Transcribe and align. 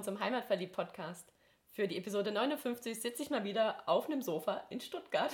willkommen 0.00 0.18
zum 0.18 0.24
Heimatverliebt-Podcast. 0.24 1.30
Für 1.72 1.86
die 1.86 1.98
Episode 1.98 2.32
59 2.32 2.98
sitze 2.98 3.22
ich 3.22 3.28
mal 3.28 3.44
wieder 3.44 3.86
auf 3.86 4.06
einem 4.06 4.22
Sofa 4.22 4.64
in 4.70 4.80
Stuttgart. 4.80 5.30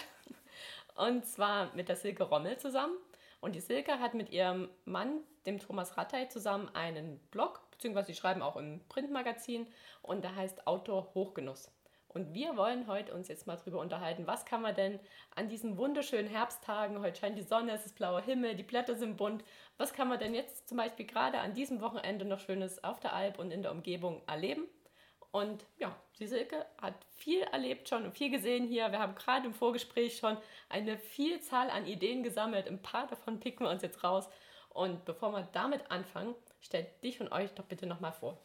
Und 0.97 1.25
zwar 1.25 1.73
mit 1.77 1.89
der 1.89 1.95
Silke 1.95 2.25
Rommel 2.25 2.59
zusammen. 2.59 2.97
Und 3.41 3.55
die 3.55 3.61
Silke 3.61 4.01
hat 4.01 4.15
mit 4.15 4.31
ihrem 4.31 4.69
Mann, 4.85 5.21
dem 5.47 5.61
Thomas 5.61 5.97
Rattay, 5.97 6.29
zusammen 6.29 6.69
einen 6.75 7.21
Blog, 7.31 7.71
beziehungsweise 7.71 8.09
sie 8.09 8.15
schreiben 8.15 8.43
auch 8.43 8.57
im 8.57 8.81
Printmagazin 8.89 9.69
und 10.03 10.25
der 10.25 10.35
heißt 10.35 10.67
Outdoor 10.67 11.15
Hochgenuss. 11.15 11.71
Und 12.09 12.35
wir 12.35 12.57
wollen 12.57 12.89
heute 12.89 13.15
uns 13.15 13.29
jetzt 13.29 13.47
mal 13.47 13.57
darüber 13.57 13.79
unterhalten, 13.79 14.27
was 14.27 14.47
kann 14.47 14.63
man 14.63 14.75
denn 14.75 14.99
an 15.37 15.49
diesen 15.49 15.77
wunderschönen 15.77 16.29
Herbsttagen, 16.29 17.01
heute 17.03 17.21
scheint 17.21 17.39
die 17.39 17.43
Sonne, 17.43 17.73
es 17.73 17.87
ist 17.87 17.95
blauer 17.95 18.23
Himmel, 18.23 18.57
die 18.57 18.63
Blätter 18.63 18.97
sind 18.97 19.17
bunt, 19.17 19.45
was 19.79 19.93
kann 19.93 20.09
man 20.09 20.19
denn 20.19 20.35
jetzt 20.35 20.69
zum 20.69 20.79
Beispiel 20.79 21.07
gerade 21.07 21.39
an 21.39 21.55
diesem 21.55 21.81
Wochenende 21.81 22.25
noch 22.25 22.41
Schönes 22.41 22.83
auf 22.83 23.01
der 23.01 23.15
Alp 23.15 23.39
und 23.39 23.51
in 23.51 23.63
der 23.63 23.73
Umgebung 23.73 24.23
erleben? 24.27 24.67
Und 25.31 25.67
ja, 25.77 25.95
die 26.19 26.27
Silke 26.27 26.65
hat 26.81 26.95
viel 27.11 27.43
erlebt 27.43 27.89
schon 27.89 28.05
und 28.05 28.13
viel 28.13 28.31
gesehen 28.31 28.67
hier. 28.67 28.91
Wir 28.91 29.01
haben 29.01 29.15
gerade 29.15 29.47
im 29.47 29.53
Vorgespräch 29.53 30.17
schon 30.17 30.39
eine 30.71 30.97
Vielzahl 30.97 31.69
an 31.69 31.87
Ideen 31.87 32.23
gesammelt. 32.23 32.69
Ein 32.69 32.81
paar 32.81 33.07
davon 33.07 33.39
picken 33.39 33.67
wir 33.67 33.71
uns 33.71 33.83
jetzt 33.83 34.03
raus. 34.03 34.31
Und 34.71 35.05
bevor 35.05 35.33
wir 35.33 35.43
damit 35.53 35.91
anfangen, 35.91 36.35
stellt 36.61 37.03
dich 37.03 37.21
und 37.21 37.33
euch 37.33 37.53
doch 37.53 37.65
bitte 37.65 37.87
nochmal 37.87 38.13
vor. 38.13 38.39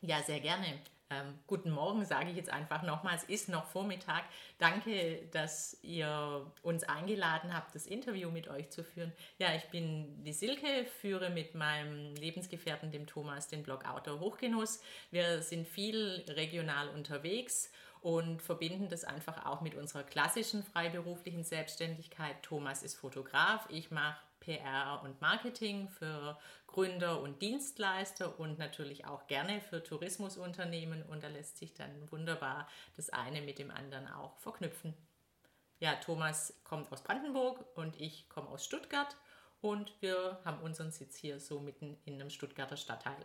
Ja, 0.00 0.20
sehr 0.22 0.40
gerne. 0.40 0.66
Ähm, 1.08 1.38
guten 1.46 1.70
Morgen, 1.70 2.04
sage 2.04 2.30
ich 2.30 2.36
jetzt 2.36 2.50
einfach 2.50 2.82
nochmal. 2.82 3.14
Es 3.14 3.22
ist 3.22 3.48
noch 3.48 3.66
Vormittag. 3.66 4.24
Danke, 4.58 5.22
dass 5.30 5.78
ihr 5.82 6.50
uns 6.62 6.82
eingeladen 6.82 7.54
habt, 7.54 7.76
das 7.76 7.86
Interview 7.86 8.30
mit 8.30 8.48
euch 8.48 8.70
zu 8.70 8.82
führen. 8.82 9.12
Ja, 9.38 9.54
ich 9.54 9.64
bin 9.66 10.24
die 10.24 10.32
Silke, 10.32 10.84
führe 11.00 11.30
mit 11.30 11.54
meinem 11.54 12.16
Lebensgefährten, 12.16 12.90
dem 12.90 13.06
Thomas, 13.06 13.46
den 13.46 13.62
Blog 13.62 13.88
Outdoor 13.88 14.18
Hochgenuss. 14.18 14.80
Wir 15.12 15.42
sind 15.42 15.68
viel 15.68 16.24
regional 16.28 16.88
unterwegs 16.88 17.70
und 18.00 18.42
verbinden 18.42 18.88
das 18.88 19.04
einfach 19.04 19.46
auch 19.46 19.60
mit 19.60 19.76
unserer 19.76 20.02
klassischen 20.02 20.64
freiberuflichen 20.64 21.44
Selbstständigkeit. 21.44 22.42
Thomas 22.42 22.82
ist 22.82 22.96
Fotograf, 22.96 23.68
ich 23.70 23.92
mache 23.92 24.20
PR 24.46 25.02
und 25.02 25.20
Marketing 25.20 25.88
für 25.88 26.38
Gründer 26.68 27.20
und 27.20 27.42
Dienstleister 27.42 28.38
und 28.38 28.58
natürlich 28.58 29.04
auch 29.04 29.26
gerne 29.26 29.60
für 29.60 29.82
Tourismusunternehmen 29.82 31.02
und 31.02 31.24
da 31.24 31.28
lässt 31.28 31.58
sich 31.58 31.74
dann 31.74 32.10
wunderbar 32.12 32.68
das 32.96 33.10
eine 33.10 33.42
mit 33.42 33.58
dem 33.58 33.72
anderen 33.72 34.06
auch 34.06 34.38
verknüpfen. 34.38 34.94
Ja, 35.80 35.96
Thomas 35.96 36.58
kommt 36.62 36.90
aus 36.92 37.02
Brandenburg 37.02 37.64
und 37.76 38.00
ich 38.00 38.28
komme 38.28 38.48
aus 38.48 38.64
Stuttgart 38.64 39.16
und 39.60 40.00
wir 40.00 40.40
haben 40.44 40.62
unseren 40.62 40.92
Sitz 40.92 41.16
hier 41.16 41.40
so 41.40 41.58
mitten 41.58 41.98
in 42.04 42.14
einem 42.14 42.30
Stuttgarter 42.30 42.76
Stadtteil. 42.76 43.16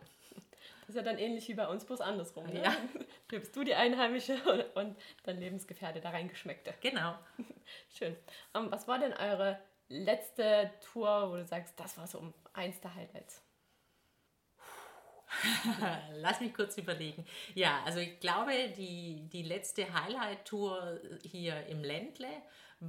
Das 0.80 0.88
ist 0.88 0.96
ja 0.96 1.02
dann 1.02 1.18
ähnlich 1.18 1.48
wie 1.48 1.54
bei 1.54 1.68
uns, 1.68 1.84
bloß 1.84 2.00
andersrum. 2.00 2.46
Ne? 2.46 2.64
Ja. 2.64 2.76
Hier 3.30 3.40
bist 3.40 3.54
du 3.54 3.64
die 3.64 3.74
Einheimische 3.74 4.36
und 4.74 4.96
dein 5.22 5.38
Lebensgefährte 5.38 6.00
da 6.00 6.10
reingeschmeckte. 6.10 6.74
Genau. 6.80 7.14
Schön. 7.96 8.16
Um, 8.52 8.64
ähm, 8.64 8.72
was 8.72 8.88
war 8.88 8.98
denn 8.98 9.12
eure 9.12 9.58
letzte 9.92 10.70
Tour, 10.80 11.30
wo 11.30 11.36
du 11.36 11.44
sagst, 11.44 11.78
das 11.78 11.96
war 11.98 12.06
so 12.06 12.32
eins 12.52 12.80
der 12.80 12.94
Highlights? 12.94 13.42
Lass 16.14 16.40
mich 16.40 16.52
kurz 16.52 16.76
überlegen. 16.78 17.24
Ja, 17.54 17.82
also 17.84 18.00
ich 18.00 18.20
glaube, 18.20 18.52
die, 18.76 19.28
die 19.28 19.42
letzte 19.42 19.92
Highlight-Tour 19.92 21.00
hier 21.22 21.66
im 21.66 21.82
Ländle 21.82 22.28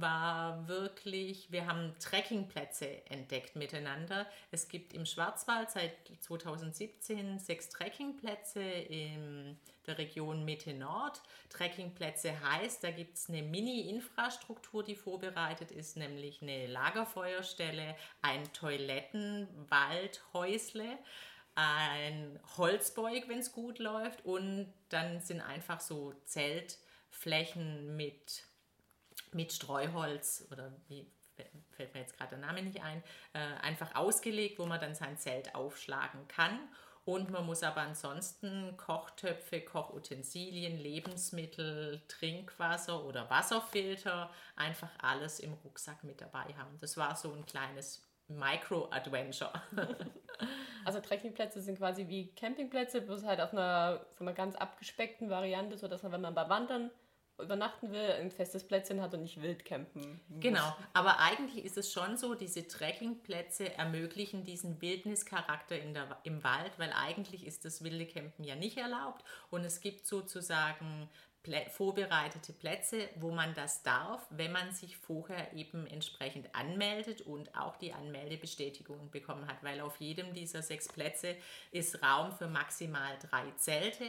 war 0.00 0.66
wirklich, 0.66 1.52
wir 1.52 1.66
haben 1.66 1.94
Trekkingplätze 2.00 3.08
entdeckt 3.08 3.54
miteinander. 3.54 4.26
Es 4.50 4.66
gibt 4.68 4.92
im 4.92 5.06
Schwarzwald 5.06 5.70
seit 5.70 5.92
2017 6.20 7.38
sechs 7.38 7.68
Trekkingplätze 7.68 8.60
in 8.60 9.56
der 9.86 9.98
Region 9.98 10.44
Mitte 10.44 10.74
Nord. 10.74 11.22
Trekkingplätze 11.48 12.40
heißt, 12.40 12.82
da 12.82 12.90
gibt 12.90 13.16
es 13.16 13.28
eine 13.28 13.42
Mini-Infrastruktur, 13.42 14.82
die 14.82 14.96
vorbereitet 14.96 15.70
ist, 15.70 15.96
nämlich 15.96 16.42
eine 16.42 16.66
Lagerfeuerstelle, 16.66 17.94
ein 18.22 18.52
Toilettenwaldhäusle 18.52 20.98
ein 21.56 22.40
Holzbeug, 22.56 23.28
wenn 23.28 23.38
es 23.38 23.52
gut 23.52 23.78
läuft, 23.78 24.24
und 24.24 24.72
dann 24.88 25.20
sind 25.20 25.40
einfach 25.40 25.80
so 25.80 26.12
Zeltflächen 26.24 27.96
mit 27.96 28.44
mit 29.34 29.52
Streuholz 29.52 30.46
oder 30.50 30.72
wie 30.88 31.06
fällt 31.70 31.94
mir 31.94 32.00
jetzt 32.00 32.16
gerade 32.16 32.30
der 32.30 32.38
Name 32.38 32.62
nicht 32.62 32.82
ein, 32.82 33.02
äh, 33.32 33.38
einfach 33.60 33.94
ausgelegt, 33.94 34.58
wo 34.58 34.66
man 34.66 34.80
dann 34.80 34.94
sein 34.94 35.18
Zelt 35.18 35.54
aufschlagen 35.54 36.28
kann. 36.28 36.58
Und 37.04 37.30
man 37.30 37.44
muss 37.44 37.62
aber 37.62 37.82
ansonsten 37.82 38.76
Kochtöpfe, 38.78 39.60
Kochutensilien, 39.60 40.78
Lebensmittel, 40.78 42.00
Trinkwasser 42.08 43.04
oder 43.04 43.28
Wasserfilter, 43.28 44.30
einfach 44.56 44.88
alles 44.98 45.38
im 45.38 45.52
Rucksack 45.52 46.02
mit 46.02 46.22
dabei 46.22 46.54
haben. 46.56 46.78
Das 46.80 46.96
war 46.96 47.14
so 47.14 47.32
ein 47.32 47.44
kleines 47.44 48.02
Micro-Adventure. 48.28 49.52
Also 50.84 51.00
Trekkingplätze 51.00 51.62
sind 51.62 51.78
quasi 51.78 52.08
wie 52.08 52.34
Campingplätze, 52.34 53.00
bloß 53.00 53.24
halt 53.24 53.40
auf 53.40 53.52
einer, 53.52 54.04
von 54.16 54.28
einer 54.28 54.36
ganz 54.36 54.54
abgespeckten 54.54 55.30
Variante, 55.30 55.78
sodass 55.78 56.02
man, 56.02 56.12
wenn 56.12 56.20
man 56.20 56.34
bei 56.34 56.48
Wandern 56.48 56.90
übernachten 57.42 57.90
will, 57.90 58.12
ein 58.20 58.30
festes 58.30 58.66
Plätzchen 58.66 59.00
hat 59.00 59.14
und 59.14 59.22
nicht 59.22 59.42
wild 59.42 59.64
campen 59.64 60.20
muss. 60.28 60.42
Genau, 60.42 60.76
aber 60.92 61.18
eigentlich 61.20 61.64
ist 61.64 61.76
es 61.76 61.92
schon 61.92 62.16
so, 62.16 62.34
diese 62.34 62.66
Trekkingplätze 62.66 63.74
ermöglichen 63.74 64.44
diesen 64.44 64.80
Wildnischarakter 64.80 65.78
in 65.78 65.94
der, 65.94 66.18
im 66.22 66.44
Wald, 66.44 66.78
weil 66.78 66.92
eigentlich 66.92 67.46
ist 67.46 67.64
das 67.64 67.82
wilde 67.82 68.06
Campen 68.06 68.44
ja 68.44 68.54
nicht 68.54 68.76
erlaubt 68.76 69.24
und 69.50 69.64
es 69.64 69.80
gibt 69.80 70.06
sozusagen 70.06 71.08
vorbereitete 71.70 72.52
Plätze, 72.54 73.08
wo 73.16 73.30
man 73.30 73.52
das 73.54 73.82
darf, 73.82 74.26
wenn 74.30 74.52
man 74.52 74.72
sich 74.72 74.96
vorher 74.96 75.52
eben 75.52 75.86
entsprechend 75.86 76.54
anmeldet 76.54 77.20
und 77.20 77.54
auch 77.54 77.76
die 77.76 77.92
Anmeldebestätigung 77.92 79.10
bekommen 79.10 79.46
hat, 79.46 79.62
weil 79.62 79.80
auf 79.80 79.96
jedem 79.98 80.32
dieser 80.32 80.62
sechs 80.62 80.88
Plätze 80.88 81.36
ist 81.70 82.02
Raum 82.02 82.32
für 82.32 82.46
maximal 82.46 83.18
drei 83.28 83.50
Zelte 83.58 84.06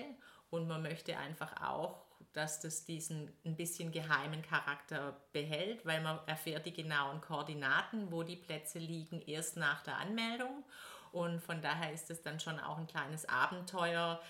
und 0.50 0.68
man 0.68 0.82
möchte 0.82 1.18
einfach 1.18 1.62
auch 1.62 2.06
dass 2.36 2.60
das 2.60 2.86
diesen 2.86 3.32
ein 3.46 3.56
bisschen 3.56 3.92
geheimen 3.92 4.42
Charakter 4.42 5.16
behält, 5.32 5.86
weil 5.86 6.02
man 6.02 6.20
erfährt 6.28 6.66
die 6.66 6.74
genauen 6.74 7.22
Koordinaten, 7.22 8.12
wo 8.12 8.24
die 8.24 8.36
Plätze 8.36 8.78
liegen, 8.80 9.22
erst 9.22 9.56
nach 9.56 9.84
der 9.84 9.98
Anmeldung. 9.98 10.64
Und 11.12 11.42
von 11.42 11.62
daher 11.62 11.94
ist 11.94 12.12
es 12.12 12.22
dann 12.24 12.42
schon 12.42 12.60
auch 12.60 12.78
ein 12.78 12.88
kleines 12.88 13.28
Abenteuer, 13.30 14.22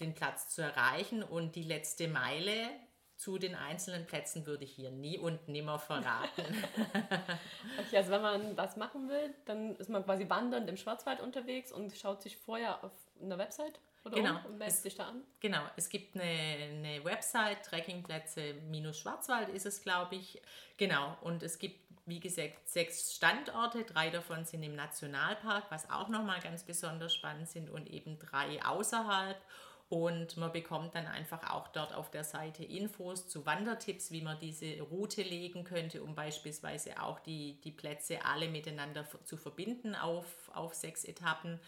den 0.00 0.12
Platz 0.14 0.48
zu 0.48 0.62
erreichen. 0.62 1.22
Und 1.22 1.54
die 1.54 1.62
letzte 1.62 2.08
Meile 2.08 2.68
zu 3.16 3.38
den 3.38 3.54
einzelnen 3.54 4.06
Plätzen 4.06 4.44
würde 4.44 4.64
ich 4.64 4.72
hier 4.72 4.90
nie 4.90 5.16
und 5.16 5.46
nimmer 5.46 5.78
verraten. 5.78 6.42
okay, 7.78 7.96
also 7.96 8.10
wenn 8.10 8.22
man 8.22 8.56
das 8.56 8.76
machen 8.76 9.08
will, 9.08 9.32
dann 9.44 9.76
ist 9.76 9.88
man 9.88 10.04
quasi 10.04 10.28
wandernd 10.28 10.68
im 10.68 10.76
Schwarzwald 10.76 11.20
unterwegs 11.20 11.70
und 11.70 11.96
schaut 11.96 12.22
sich 12.22 12.36
vorher 12.36 12.82
auf 12.82 12.90
einer 13.22 13.38
Website 13.38 13.78
oder 14.04 14.16
genau. 14.16 14.40
und 14.46 14.58
meldet 14.58 14.78
sich 14.78 14.94
da 14.96 15.08
an? 15.08 15.22
Genau, 15.40 15.62
es 15.76 15.88
gibt 15.88 16.14
eine, 16.14 16.24
eine 16.24 17.04
Website, 17.04 17.64
Trekkingplätze-Schwarzwald 17.64 19.48
ist 19.50 19.66
es, 19.66 19.82
glaube 19.82 20.16
ich. 20.16 20.40
Genau, 20.76 21.16
und 21.20 21.42
es 21.42 21.58
gibt, 21.58 21.78
wie 22.06 22.18
gesagt, 22.18 22.68
sechs 22.68 23.14
Standorte. 23.14 23.84
Drei 23.84 24.10
davon 24.10 24.44
sind 24.44 24.62
im 24.64 24.74
Nationalpark, 24.74 25.70
was 25.70 25.88
auch 25.90 26.08
nochmal 26.08 26.40
ganz 26.40 26.64
besonders 26.64 27.14
spannend 27.14 27.48
sind, 27.48 27.70
und 27.70 27.88
eben 27.88 28.18
drei 28.18 28.64
außerhalb. 28.64 29.40
Und 29.88 30.38
man 30.38 30.50
bekommt 30.50 30.94
dann 30.94 31.06
einfach 31.06 31.50
auch 31.50 31.68
dort 31.68 31.94
auf 31.94 32.10
der 32.10 32.24
Seite 32.24 32.64
Infos 32.64 33.28
zu 33.28 33.44
Wandertipps, 33.44 34.10
wie 34.10 34.22
man 34.22 34.38
diese 34.40 34.80
Route 34.80 35.20
legen 35.20 35.64
könnte, 35.64 36.02
um 36.02 36.14
beispielsweise 36.14 37.02
auch 37.02 37.20
die, 37.20 37.60
die 37.60 37.72
Plätze 37.72 38.24
alle 38.24 38.48
miteinander 38.48 39.06
zu 39.24 39.36
verbinden 39.36 39.94
auf, 39.94 40.50
auf 40.54 40.72
sechs 40.72 41.04
Etappen. 41.04 41.60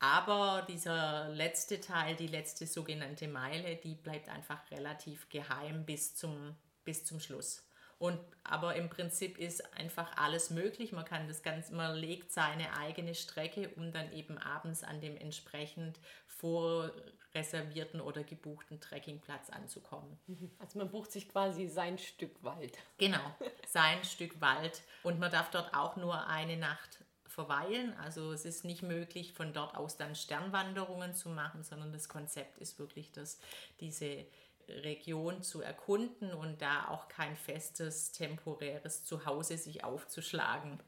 Aber 0.00 0.64
dieser 0.66 1.28
letzte 1.28 1.78
Teil, 1.78 2.16
die 2.16 2.26
letzte 2.26 2.66
sogenannte 2.66 3.28
Meile, 3.28 3.76
die 3.76 3.94
bleibt 3.94 4.30
einfach 4.30 4.58
relativ 4.70 5.28
geheim 5.28 5.84
bis 5.84 6.16
zum, 6.16 6.56
bis 6.84 7.04
zum 7.04 7.20
Schluss. 7.20 7.66
Und, 7.98 8.18
aber 8.44 8.76
im 8.76 8.88
Prinzip 8.88 9.36
ist 9.36 9.76
einfach 9.76 10.16
alles 10.16 10.48
möglich. 10.48 10.92
Man 10.92 11.04
kann 11.04 11.28
das 11.28 11.42
ganz, 11.42 11.70
man 11.70 11.94
legt 11.94 12.32
seine 12.32 12.74
eigene 12.78 13.14
Strecke, 13.14 13.68
um 13.76 13.92
dann 13.92 14.10
eben 14.14 14.38
abends 14.38 14.82
an 14.82 15.02
dem 15.02 15.18
entsprechend 15.18 16.00
vorreservierten 16.26 18.00
oder 18.00 18.24
gebuchten 18.24 18.80
Trekkingplatz 18.80 19.50
anzukommen. 19.50 20.18
Mhm. 20.28 20.50
Also 20.58 20.78
man 20.78 20.90
bucht 20.90 21.12
sich 21.12 21.28
quasi 21.28 21.68
sein 21.68 21.98
Stück 21.98 22.42
Wald. 22.42 22.78
Genau, 22.96 23.20
sein 23.68 24.02
Stück 24.04 24.40
Wald. 24.40 24.80
Und 25.02 25.20
man 25.20 25.30
darf 25.30 25.50
dort 25.50 25.74
auch 25.74 25.96
nur 25.96 26.26
eine 26.26 26.56
Nacht 26.56 27.04
verweilen. 27.40 27.94
Also 28.02 28.32
es 28.32 28.44
ist 28.44 28.64
nicht 28.64 28.82
möglich, 28.82 29.32
von 29.32 29.52
dort 29.52 29.76
aus 29.76 29.96
dann 29.96 30.14
Sternwanderungen 30.14 31.14
zu 31.14 31.28
machen, 31.30 31.62
sondern 31.62 31.92
das 31.92 32.08
Konzept 32.08 32.58
ist 32.58 32.78
wirklich, 32.78 33.12
dass 33.12 33.38
diese 33.80 34.26
Region 34.68 35.42
zu 35.42 35.62
erkunden 35.62 36.32
und 36.32 36.62
da 36.62 36.88
auch 36.88 37.08
kein 37.08 37.36
festes, 37.36 38.12
temporäres 38.12 39.04
Zuhause 39.04 39.56
sich 39.56 39.84
aufzuschlagen. 39.84 40.78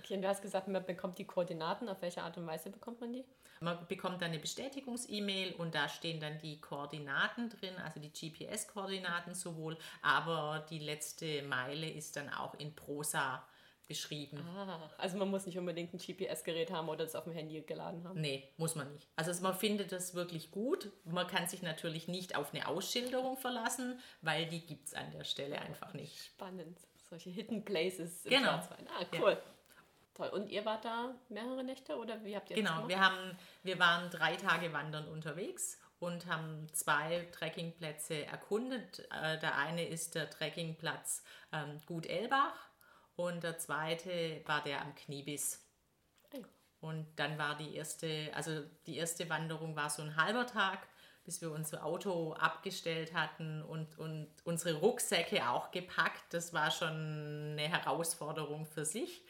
Okay, 0.00 0.14
und 0.14 0.22
du 0.22 0.28
hast 0.28 0.42
gesagt, 0.42 0.68
man 0.68 0.84
bekommt 0.84 1.18
die 1.18 1.26
Koordinaten. 1.26 1.88
Auf 1.88 2.00
welche 2.00 2.22
Art 2.22 2.36
und 2.38 2.46
Weise 2.46 2.70
bekommt 2.70 3.00
man 3.00 3.12
die? 3.12 3.24
Man 3.60 3.86
bekommt 3.88 4.22
dann 4.22 4.30
eine 4.30 4.38
Bestätigungs-E-Mail 4.38 5.52
und 5.56 5.74
da 5.74 5.86
stehen 5.86 6.18
dann 6.18 6.38
die 6.38 6.62
Koordinaten 6.62 7.50
drin, 7.50 7.76
also 7.84 8.00
die 8.00 8.10
GPS-Koordinaten 8.10 9.34
sowohl, 9.34 9.76
aber 10.00 10.64
die 10.70 10.78
letzte 10.78 11.42
Meile 11.42 11.90
ist 11.90 12.16
dann 12.16 12.30
auch 12.30 12.54
in 12.54 12.74
Prosa 12.74 13.46
beschrieben. 13.90 14.38
Ah, 14.56 14.88
also 14.98 15.18
man 15.18 15.28
muss 15.28 15.46
nicht 15.46 15.58
unbedingt 15.58 15.92
ein 15.92 15.98
GPS-Gerät 15.98 16.70
haben 16.70 16.88
oder 16.88 17.04
es 17.04 17.16
auf 17.16 17.24
dem 17.24 17.32
Handy 17.32 17.60
geladen 17.62 18.04
haben. 18.04 18.20
Nee, 18.20 18.48
muss 18.56 18.76
man 18.76 18.92
nicht. 18.92 19.08
Also 19.16 19.42
man 19.42 19.52
findet 19.52 19.90
das 19.90 20.14
wirklich 20.14 20.52
gut. 20.52 20.92
Man 21.04 21.26
kann 21.26 21.48
sich 21.48 21.60
natürlich 21.60 22.06
nicht 22.06 22.36
auf 22.36 22.54
eine 22.54 22.68
Ausschilderung 22.68 23.36
verlassen, 23.36 23.98
weil 24.22 24.46
die 24.46 24.64
gibt 24.64 24.86
es 24.86 24.94
an 24.94 25.10
der 25.10 25.24
Stelle 25.24 25.60
einfach 25.60 25.92
nicht. 25.92 26.16
Spannend. 26.24 26.78
Solche 27.08 27.30
Hidden 27.30 27.64
Places 27.64 28.24
im 28.26 28.30
genau. 28.30 28.50
Schwarzwald. 28.50 28.86
Ah, 28.96 29.04
cool. 29.20 29.32
Ja. 29.32 29.38
Toll. 30.14 30.28
Und 30.28 30.50
ihr 30.50 30.64
wart 30.64 30.84
da 30.84 31.12
mehrere 31.28 31.64
Nächte 31.64 31.96
oder 31.96 32.24
wie 32.24 32.36
habt 32.36 32.48
ihr 32.50 32.56
genau, 32.56 32.82
das 32.82 32.88
gemacht? 32.88 32.90
Genau, 32.90 33.00
wir, 33.00 33.04
haben, 33.04 33.38
wir 33.64 33.78
waren 33.80 34.10
drei 34.10 34.36
Tage 34.36 34.72
wandern 34.72 35.08
unterwegs 35.08 35.80
und 35.98 36.26
haben 36.26 36.68
zwei 36.72 37.26
Trekkingplätze 37.32 38.24
erkundet. 38.26 39.00
Äh, 39.10 39.40
der 39.40 39.56
eine 39.56 39.84
ist 39.84 40.14
der 40.14 40.30
Trekkingplatz 40.30 41.24
ähm, 41.52 41.80
Gut 41.86 42.06
Elbach 42.06 42.69
und 43.26 43.42
der 43.42 43.58
zweite 43.58 44.42
war 44.46 44.62
der 44.62 44.82
am 44.82 44.94
Kniebiss. 44.94 45.64
Oh. 46.32 46.44
Und 46.80 47.06
dann 47.16 47.38
war 47.38 47.56
die 47.56 47.74
erste, 47.74 48.30
also 48.34 48.62
die 48.86 48.96
erste 48.96 49.28
Wanderung 49.28 49.76
war 49.76 49.90
so 49.90 50.02
ein 50.02 50.16
halber 50.16 50.46
Tag, 50.46 50.86
bis 51.24 51.40
wir 51.40 51.52
unser 51.52 51.84
Auto 51.84 52.32
abgestellt 52.32 53.14
hatten 53.14 53.62
und, 53.62 53.98
und 53.98 54.28
unsere 54.44 54.78
Rucksäcke 54.78 55.48
auch 55.48 55.70
gepackt. 55.70 56.32
Das 56.32 56.52
war 56.52 56.70
schon 56.70 56.88
eine 57.52 57.68
Herausforderung 57.68 58.66
für 58.66 58.84
sich. 58.84 59.22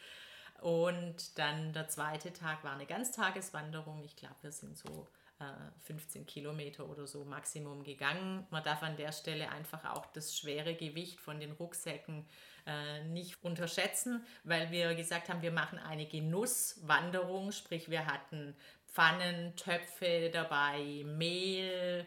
Und 0.61 1.37
dann 1.39 1.73
der 1.73 1.87
zweite 1.87 2.31
Tag 2.33 2.63
war 2.63 2.73
eine 2.73 2.85
Ganztageswanderung. 2.85 4.03
Ich 4.03 4.15
glaube, 4.15 4.35
wir 4.41 4.51
sind 4.51 4.77
so 4.77 5.07
äh, 5.39 5.43
15 5.81 6.27
Kilometer 6.27 6.87
oder 6.87 7.07
so 7.07 7.25
Maximum 7.25 7.83
gegangen. 7.83 8.45
Man 8.51 8.63
darf 8.63 8.83
an 8.83 8.95
der 8.95 9.11
Stelle 9.11 9.49
einfach 9.49 9.83
auch 9.85 10.05
das 10.07 10.37
schwere 10.37 10.75
Gewicht 10.75 11.19
von 11.19 11.39
den 11.39 11.51
Rucksäcken 11.51 12.27
äh, 12.65 13.03
nicht 13.05 13.43
unterschätzen, 13.43 14.25
weil 14.43 14.71
wir 14.71 14.95
gesagt 14.95 15.29
haben, 15.29 15.41
wir 15.41 15.51
machen 15.51 15.79
eine 15.79 16.05
Genusswanderung, 16.05 17.51
sprich 17.51 17.89
wir 17.89 18.05
hatten 18.05 18.55
Pfannen, 18.87 19.55
Töpfe 19.55 20.29
dabei, 20.31 21.03
Mehl, 21.05 22.05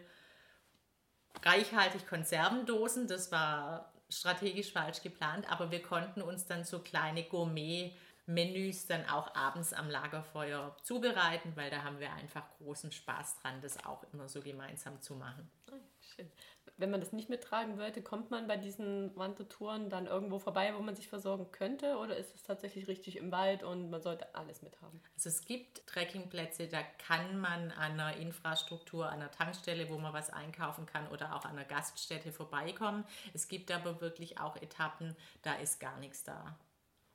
reichhaltig 1.42 2.06
Konservendosen. 2.06 3.06
Das 3.06 3.32
war 3.32 3.92
strategisch 4.08 4.72
falsch 4.72 5.02
geplant, 5.02 5.50
aber 5.50 5.70
wir 5.70 5.82
konnten 5.82 6.22
uns 6.22 6.46
dann 6.46 6.64
so 6.64 6.80
kleine 6.80 7.24
Gourmet 7.24 7.96
Menüs 8.26 8.86
dann 8.86 9.06
auch 9.06 9.34
abends 9.34 9.72
am 9.72 9.90
Lagerfeuer 9.90 10.74
zubereiten, 10.82 11.54
weil 11.56 11.70
da 11.70 11.82
haben 11.82 12.00
wir 12.00 12.12
einfach 12.12 12.44
großen 12.56 12.90
Spaß 12.90 13.40
dran, 13.40 13.60
das 13.60 13.84
auch 13.84 14.02
immer 14.12 14.28
so 14.28 14.40
gemeinsam 14.40 15.00
zu 15.02 15.14
machen. 15.14 15.50
Ah, 15.70 15.74
schön. 16.00 16.30
Wenn 16.76 16.90
man 16.90 17.00
das 17.00 17.12
nicht 17.12 17.28
mittragen 17.28 17.78
wollte, 17.78 18.02
kommt 18.02 18.32
man 18.32 18.48
bei 18.48 18.56
diesen 18.56 19.14
Wandertouren 19.16 19.90
dann 19.90 20.06
irgendwo 20.06 20.40
vorbei, 20.40 20.74
wo 20.76 20.82
man 20.82 20.96
sich 20.96 21.08
versorgen 21.08 21.52
könnte? 21.52 21.98
Oder 21.98 22.16
ist 22.16 22.34
es 22.34 22.42
tatsächlich 22.42 22.88
richtig 22.88 23.16
im 23.16 23.30
Wald 23.30 23.62
und 23.62 23.90
man 23.90 24.02
sollte 24.02 24.34
alles 24.34 24.60
mithaben? 24.60 25.00
Also 25.16 25.28
es 25.28 25.44
gibt 25.44 25.86
Trekkingplätze, 25.86 26.66
da 26.66 26.82
kann 27.06 27.38
man 27.38 27.70
an 27.70 28.00
einer 28.00 28.16
Infrastruktur, 28.16 29.06
an 29.06 29.20
einer 29.20 29.30
Tankstelle, 29.30 29.88
wo 29.88 29.98
man 29.98 30.12
was 30.12 30.30
einkaufen 30.30 30.86
kann 30.86 31.06
oder 31.08 31.36
auch 31.36 31.44
an 31.44 31.52
einer 31.52 31.64
Gaststätte 31.64 32.32
vorbeikommen. 32.32 33.04
Es 33.34 33.46
gibt 33.46 33.70
aber 33.70 34.00
wirklich 34.00 34.40
auch 34.40 34.56
Etappen, 34.56 35.16
da 35.42 35.54
ist 35.54 35.78
gar 35.78 35.98
nichts 35.98 36.24
da. 36.24 36.58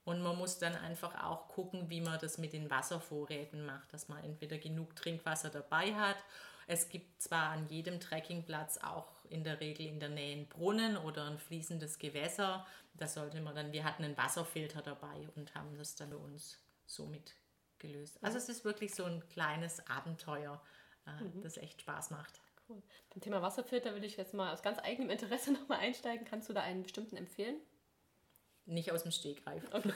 Und 0.05 0.21
man 0.21 0.37
muss 0.37 0.57
dann 0.57 0.75
einfach 0.75 1.23
auch 1.23 1.49
gucken, 1.49 1.89
wie 1.89 2.01
man 2.01 2.17
das 2.19 2.37
mit 2.37 2.53
den 2.53 2.71
Wasservorräten 2.71 3.65
macht, 3.65 3.93
dass 3.93 4.07
man 4.07 4.23
entweder 4.23 4.57
genug 4.57 4.95
Trinkwasser 4.95 5.49
dabei 5.49 5.93
hat. 5.93 6.17
Es 6.65 6.89
gibt 6.89 7.21
zwar 7.21 7.49
an 7.49 7.67
jedem 7.67 7.99
Trekkingplatz 7.99 8.77
auch 8.77 9.07
in 9.29 9.43
der 9.43 9.59
Regel 9.59 9.85
in 9.85 9.99
der 9.99 10.09
Nähe 10.09 10.33
einen 10.35 10.47
Brunnen 10.47 10.97
oder 10.97 11.25
ein 11.25 11.37
fließendes 11.37 11.99
Gewässer. 11.99 12.65
Da 12.95 13.07
sollte 13.07 13.41
man 13.41 13.55
dann, 13.55 13.71
wir 13.71 13.83
hatten 13.83 14.03
einen 14.03 14.17
Wasserfilter 14.17 14.81
dabei 14.81 15.29
und 15.35 15.53
haben 15.55 15.77
das 15.77 15.95
dann 15.95 16.09
bei 16.09 16.17
uns 16.17 16.57
somit 16.85 17.35
gelöst. 17.77 18.17
Also 18.21 18.37
es 18.37 18.49
ist 18.49 18.65
wirklich 18.65 18.93
so 18.93 19.05
ein 19.05 19.27
kleines 19.29 19.85
Abenteuer, 19.87 20.61
äh, 21.07 21.23
mhm. 21.23 21.41
das 21.41 21.57
echt 21.57 21.81
Spaß 21.81 22.11
macht. 22.11 22.41
Cool. 22.67 22.81
Beim 23.09 23.21
Thema 23.21 23.41
Wasserfilter 23.41 23.95
will 23.95 24.03
ich 24.03 24.17
jetzt 24.17 24.33
mal 24.33 24.53
aus 24.53 24.61
ganz 24.61 24.79
eigenem 24.79 25.09
Interesse 25.09 25.51
nochmal 25.53 25.79
einsteigen. 25.79 26.25
Kannst 26.25 26.49
du 26.49 26.53
da 26.53 26.61
einen 26.61 26.83
bestimmten 26.83 27.15
empfehlen? 27.15 27.57
Nicht 28.69 28.91
aus 28.91 29.01
dem 29.01 29.11
Stegreif. 29.11 29.63
Okay. 29.71 29.91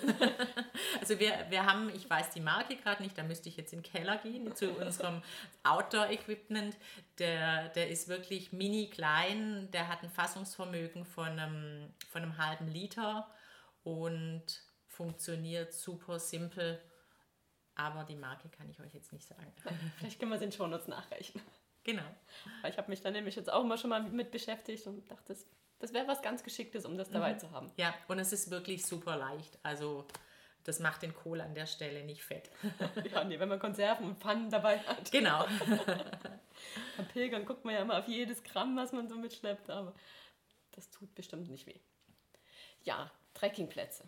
also 1.00 1.20
wir, 1.20 1.46
wir 1.50 1.66
haben, 1.66 1.90
ich 1.94 2.10
weiß 2.10 2.31
die 2.31 2.42
Marke 2.42 2.75
gerade 2.75 3.04
nicht, 3.04 3.16
da 3.16 3.24
müsste 3.24 3.48
ich 3.48 3.56
jetzt 3.56 3.72
in 3.72 3.84
den 3.84 3.92
Keller 3.92 4.18
gehen 4.18 4.56
zu 4.56 4.72
unserem 4.72 5.22
Outdoor-Equipment. 5.64 6.75
Der, 7.20 7.70
der 7.70 7.90
ist 7.90 8.08
wirklich 8.08 8.52
mini 8.52 8.90
klein, 8.90 9.70
der 9.72 9.90
hat 9.90 10.02
ein 10.02 10.10
Fassungsvermögen 10.10 11.06
von 11.06 11.28
einem, 11.28 11.94
von 12.10 12.24
einem 12.24 12.38
halben 12.38 12.68
Liter 12.68 13.30
und 13.84 14.44
funktioniert 14.88 15.72
super 15.74 16.20
simpel. 16.20 16.81
Aber 17.75 18.04
die 18.04 18.16
Marke 18.16 18.50
kann 18.50 18.70
ich 18.70 18.80
euch 18.80 18.94
jetzt 18.94 19.14
nicht 19.14 19.28
sagen. 19.28 19.54
Vielleicht 19.98 20.20
können 20.20 20.31
wir 20.31 20.38
es 20.38 20.44
in 20.44 20.52
Shownotes 20.52 20.88
nachreichen. 20.88 21.42
Genau. 21.84 22.04
Ich 22.68 22.78
habe 22.78 22.90
mich 22.90 23.02
dann 23.02 23.14
nämlich 23.14 23.36
jetzt 23.36 23.52
auch 23.52 23.64
mal 23.64 23.78
schon 23.78 23.90
mal 23.90 24.02
mit 24.02 24.31
beschäftigt 24.31 24.88
und 24.88 25.10
dachte, 25.12 25.34
das 25.34 25.46
wäre 25.92 26.08
was 26.08 26.22
ganz 26.22 26.44
Geschicktes, 26.44 26.86
um 26.86 26.98
das 26.98 27.10
dabei 27.10 27.34
mhm. 27.34 27.40
zu 27.40 27.52
haben. 27.52 27.72
Ja, 27.76 27.94
und 28.08 28.20
es 28.20 28.32
ist 28.32 28.52
wirklich 28.52 28.86
super 28.86 29.18
leicht. 29.18 29.58
Also 29.64 30.06
das 30.64 30.80
macht 30.80 31.02
den 31.02 31.14
Kohl 31.14 31.42
an 31.42 31.54
der 31.54 31.66
Stelle 31.66 32.06
nicht 32.06 32.24
fett. 32.24 32.50
ja, 33.12 33.24
nee, 33.24 33.40
wenn 33.40 33.50
man 33.50 33.60
Konserven 33.60 34.06
und 34.06 34.20
Pfannen 34.20 34.50
dabei 34.50 34.80
hat. 34.80 35.12
Genau. 35.12 35.46
Beim 36.98 37.08
Pilgern 37.12 37.46
guckt 37.46 37.66
man 37.66 37.74
ja 37.74 37.82
immer 37.82 38.00
auf 38.00 38.08
jedes 38.08 38.44
Gramm, 38.44 38.78
was 38.78 38.94
man 38.94 39.10
so 39.10 39.16
mitschleppt, 39.18 39.70
aber 39.70 39.94
das 40.72 40.90
tut 40.90 41.14
bestimmt 41.16 41.50
nicht 41.50 41.68
weh. 41.68 41.80
Ja, 42.84 43.12
Trekkingplätze. 43.34 44.08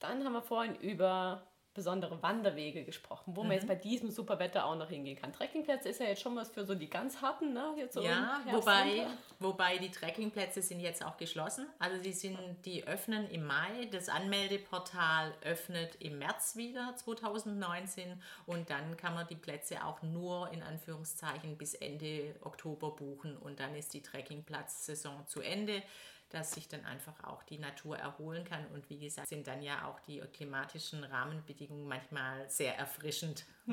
Dann 0.00 0.24
haben 0.24 0.32
wir 0.32 0.42
vorhin 0.42 0.74
über 0.76 1.46
besondere 1.74 2.22
Wanderwege 2.22 2.84
gesprochen, 2.84 3.36
wo 3.36 3.42
mhm. 3.42 3.48
man 3.48 3.54
jetzt 3.56 3.64
mhm. 3.64 3.68
bei 3.68 3.74
diesem 3.74 4.10
super 4.10 4.38
Wetter 4.38 4.64
auch 4.66 4.76
noch 4.76 4.88
hingehen 4.88 5.20
kann. 5.20 5.32
Trekkingplätze 5.32 5.88
ist 5.88 6.00
ja 6.00 6.06
jetzt 6.06 6.22
schon 6.22 6.36
was 6.36 6.50
für 6.50 6.64
so 6.64 6.74
die 6.74 6.88
ganz 6.88 7.20
harten, 7.20 7.52
ne? 7.52 7.74
Jetzt 7.76 7.94
so 7.94 8.02
ja, 8.02 8.40
wobei, 8.50 9.06
wobei 9.40 9.78
die 9.78 9.90
Trekkingplätze 9.90 10.62
sind 10.62 10.80
jetzt 10.80 11.04
auch 11.04 11.16
geschlossen. 11.16 11.66
Also 11.78 12.00
die 12.00 12.12
sind, 12.12 12.38
die 12.64 12.86
öffnen 12.86 13.28
im 13.30 13.46
Mai. 13.46 13.88
Das 13.90 14.08
Anmeldeportal 14.08 15.34
öffnet 15.42 15.96
im 16.00 16.18
März 16.18 16.56
wieder 16.56 16.94
2019 16.96 18.22
und 18.46 18.70
dann 18.70 18.96
kann 18.96 19.14
man 19.14 19.26
die 19.26 19.36
Plätze 19.36 19.84
auch 19.84 20.02
nur 20.02 20.50
in 20.52 20.62
Anführungszeichen 20.62 21.58
bis 21.58 21.74
Ende 21.74 22.36
Oktober 22.42 22.90
buchen 22.90 23.36
und 23.36 23.58
dann 23.60 23.74
ist 23.74 23.94
die 23.94 24.02
Trekkingplatzsaison 24.02 25.26
zu 25.26 25.40
Ende 25.40 25.82
dass 26.30 26.52
sich 26.52 26.68
dann 26.68 26.84
einfach 26.84 27.22
auch 27.24 27.42
die 27.44 27.58
Natur 27.58 27.96
erholen 27.96 28.44
kann. 28.44 28.66
Und 28.68 28.88
wie 28.90 28.98
gesagt, 28.98 29.28
sind 29.28 29.46
dann 29.46 29.62
ja 29.62 29.86
auch 29.86 30.00
die 30.00 30.20
klimatischen 30.20 31.04
Rahmenbedingungen 31.04 31.86
manchmal 31.86 32.48
sehr 32.48 32.76
erfrischend. 32.76 33.44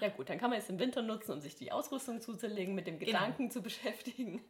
ja 0.00 0.08
gut, 0.16 0.30
dann 0.30 0.38
kann 0.38 0.50
man 0.50 0.58
es 0.58 0.68
im 0.70 0.78
Winter 0.78 1.02
nutzen, 1.02 1.32
um 1.32 1.40
sich 1.40 1.56
die 1.56 1.72
Ausrüstung 1.72 2.20
zuzulegen, 2.20 2.74
mit 2.74 2.86
dem 2.86 2.98
genau. 2.98 3.12
Gedanken 3.12 3.42
genau. 3.44 3.52
zu 3.52 3.62
beschäftigen. 3.62 4.44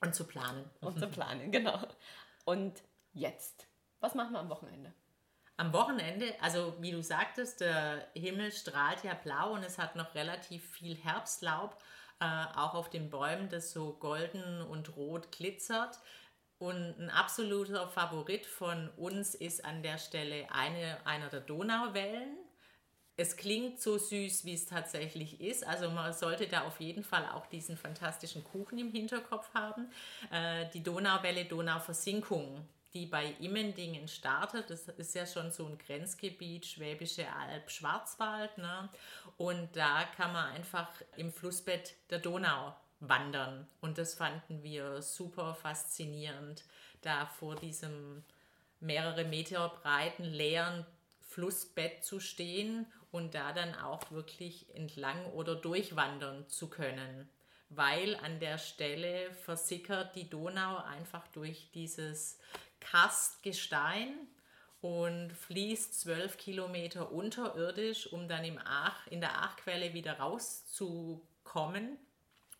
Und 0.00 0.14
zu 0.14 0.24
planen. 0.24 0.64
Und 0.80 0.98
zu 0.98 1.06
planen, 1.06 1.52
genau. 1.52 1.78
Und 2.44 2.82
jetzt, 3.12 3.68
was 4.00 4.14
machen 4.14 4.32
wir 4.32 4.40
am 4.40 4.48
Wochenende? 4.48 4.92
Am 5.56 5.72
Wochenende, 5.72 6.34
also 6.40 6.74
wie 6.80 6.90
du 6.90 7.02
sagtest, 7.02 7.60
der 7.60 8.08
Himmel 8.14 8.50
strahlt 8.50 9.04
ja 9.04 9.14
blau 9.14 9.52
und 9.52 9.62
es 9.62 9.78
hat 9.78 9.96
noch 9.96 10.14
relativ 10.14 10.68
viel 10.70 10.96
Herbstlaub, 10.96 11.76
äh, 12.22 12.56
auch 12.56 12.74
auf 12.74 12.88
den 12.88 13.10
Bäumen, 13.10 13.48
das 13.48 13.72
so 13.72 13.94
golden 13.94 14.62
und 14.62 14.96
rot 14.96 15.32
glitzert. 15.32 15.98
Und 16.58 16.96
ein 17.00 17.10
absoluter 17.10 17.88
Favorit 17.88 18.46
von 18.46 18.88
uns 18.90 19.34
ist 19.34 19.64
an 19.64 19.82
der 19.82 19.98
Stelle 19.98 20.46
eine, 20.52 21.04
einer 21.04 21.28
der 21.28 21.40
Donauwellen. 21.40 22.36
Es 23.16 23.36
klingt 23.36 23.80
so 23.80 23.98
süß, 23.98 24.44
wie 24.44 24.54
es 24.54 24.66
tatsächlich 24.66 25.40
ist. 25.40 25.66
Also 25.66 25.90
man 25.90 26.12
sollte 26.12 26.46
da 26.46 26.62
auf 26.62 26.78
jeden 26.80 27.02
Fall 27.02 27.28
auch 27.34 27.46
diesen 27.46 27.76
fantastischen 27.76 28.44
Kuchen 28.44 28.78
im 28.78 28.92
Hinterkopf 28.92 29.52
haben. 29.54 29.90
Äh, 30.30 30.66
die 30.72 30.84
Donauwelle, 30.84 31.44
Donauversinkung, 31.44 32.68
die 32.94 33.06
bei 33.06 33.34
Immendingen 33.40 34.08
startet. 34.08 34.70
Das 34.70 34.88
ist 34.88 35.14
ja 35.14 35.26
schon 35.26 35.50
so 35.50 35.66
ein 35.66 35.78
Grenzgebiet, 35.78 36.66
Schwäbische 36.66 37.26
Alb, 37.32 37.70
Schwarzwald. 37.70 38.58
Ne? 38.58 38.88
Und 39.36 39.74
da 39.74 40.04
kann 40.16 40.32
man 40.32 40.52
einfach 40.52 40.88
im 41.16 41.32
Flussbett 41.32 41.94
der 42.10 42.18
Donau 42.18 42.74
wandern. 43.00 43.66
Und 43.80 43.98
das 43.98 44.14
fanden 44.14 44.62
wir 44.62 45.02
super 45.02 45.54
faszinierend, 45.54 46.64
da 47.00 47.26
vor 47.26 47.56
diesem 47.56 48.22
mehrere 48.80 49.24
Meter 49.24 49.68
breiten, 49.82 50.24
leeren 50.24 50.86
Flussbett 51.20 52.04
zu 52.04 52.20
stehen 52.20 52.86
und 53.10 53.34
da 53.34 53.52
dann 53.52 53.74
auch 53.74 54.10
wirklich 54.10 54.66
entlang 54.74 55.24
oder 55.32 55.54
durchwandern 55.54 56.48
zu 56.48 56.68
können. 56.68 57.28
Weil 57.70 58.16
an 58.16 58.38
der 58.38 58.58
Stelle 58.58 59.32
versickert 59.32 60.14
die 60.14 60.28
Donau 60.28 60.76
einfach 60.84 61.26
durch 61.28 61.70
dieses 61.72 62.38
Karstgestein 62.90 64.14
und 64.80 65.32
fließt 65.32 66.00
zwölf 66.00 66.36
Kilometer 66.36 67.12
unterirdisch, 67.12 68.12
um 68.12 68.28
dann 68.28 68.44
im 68.44 68.58
Aach, 68.58 69.06
in 69.06 69.20
der 69.20 69.42
Aachquelle 69.42 69.94
wieder 69.94 70.18
rauszukommen 70.18 71.98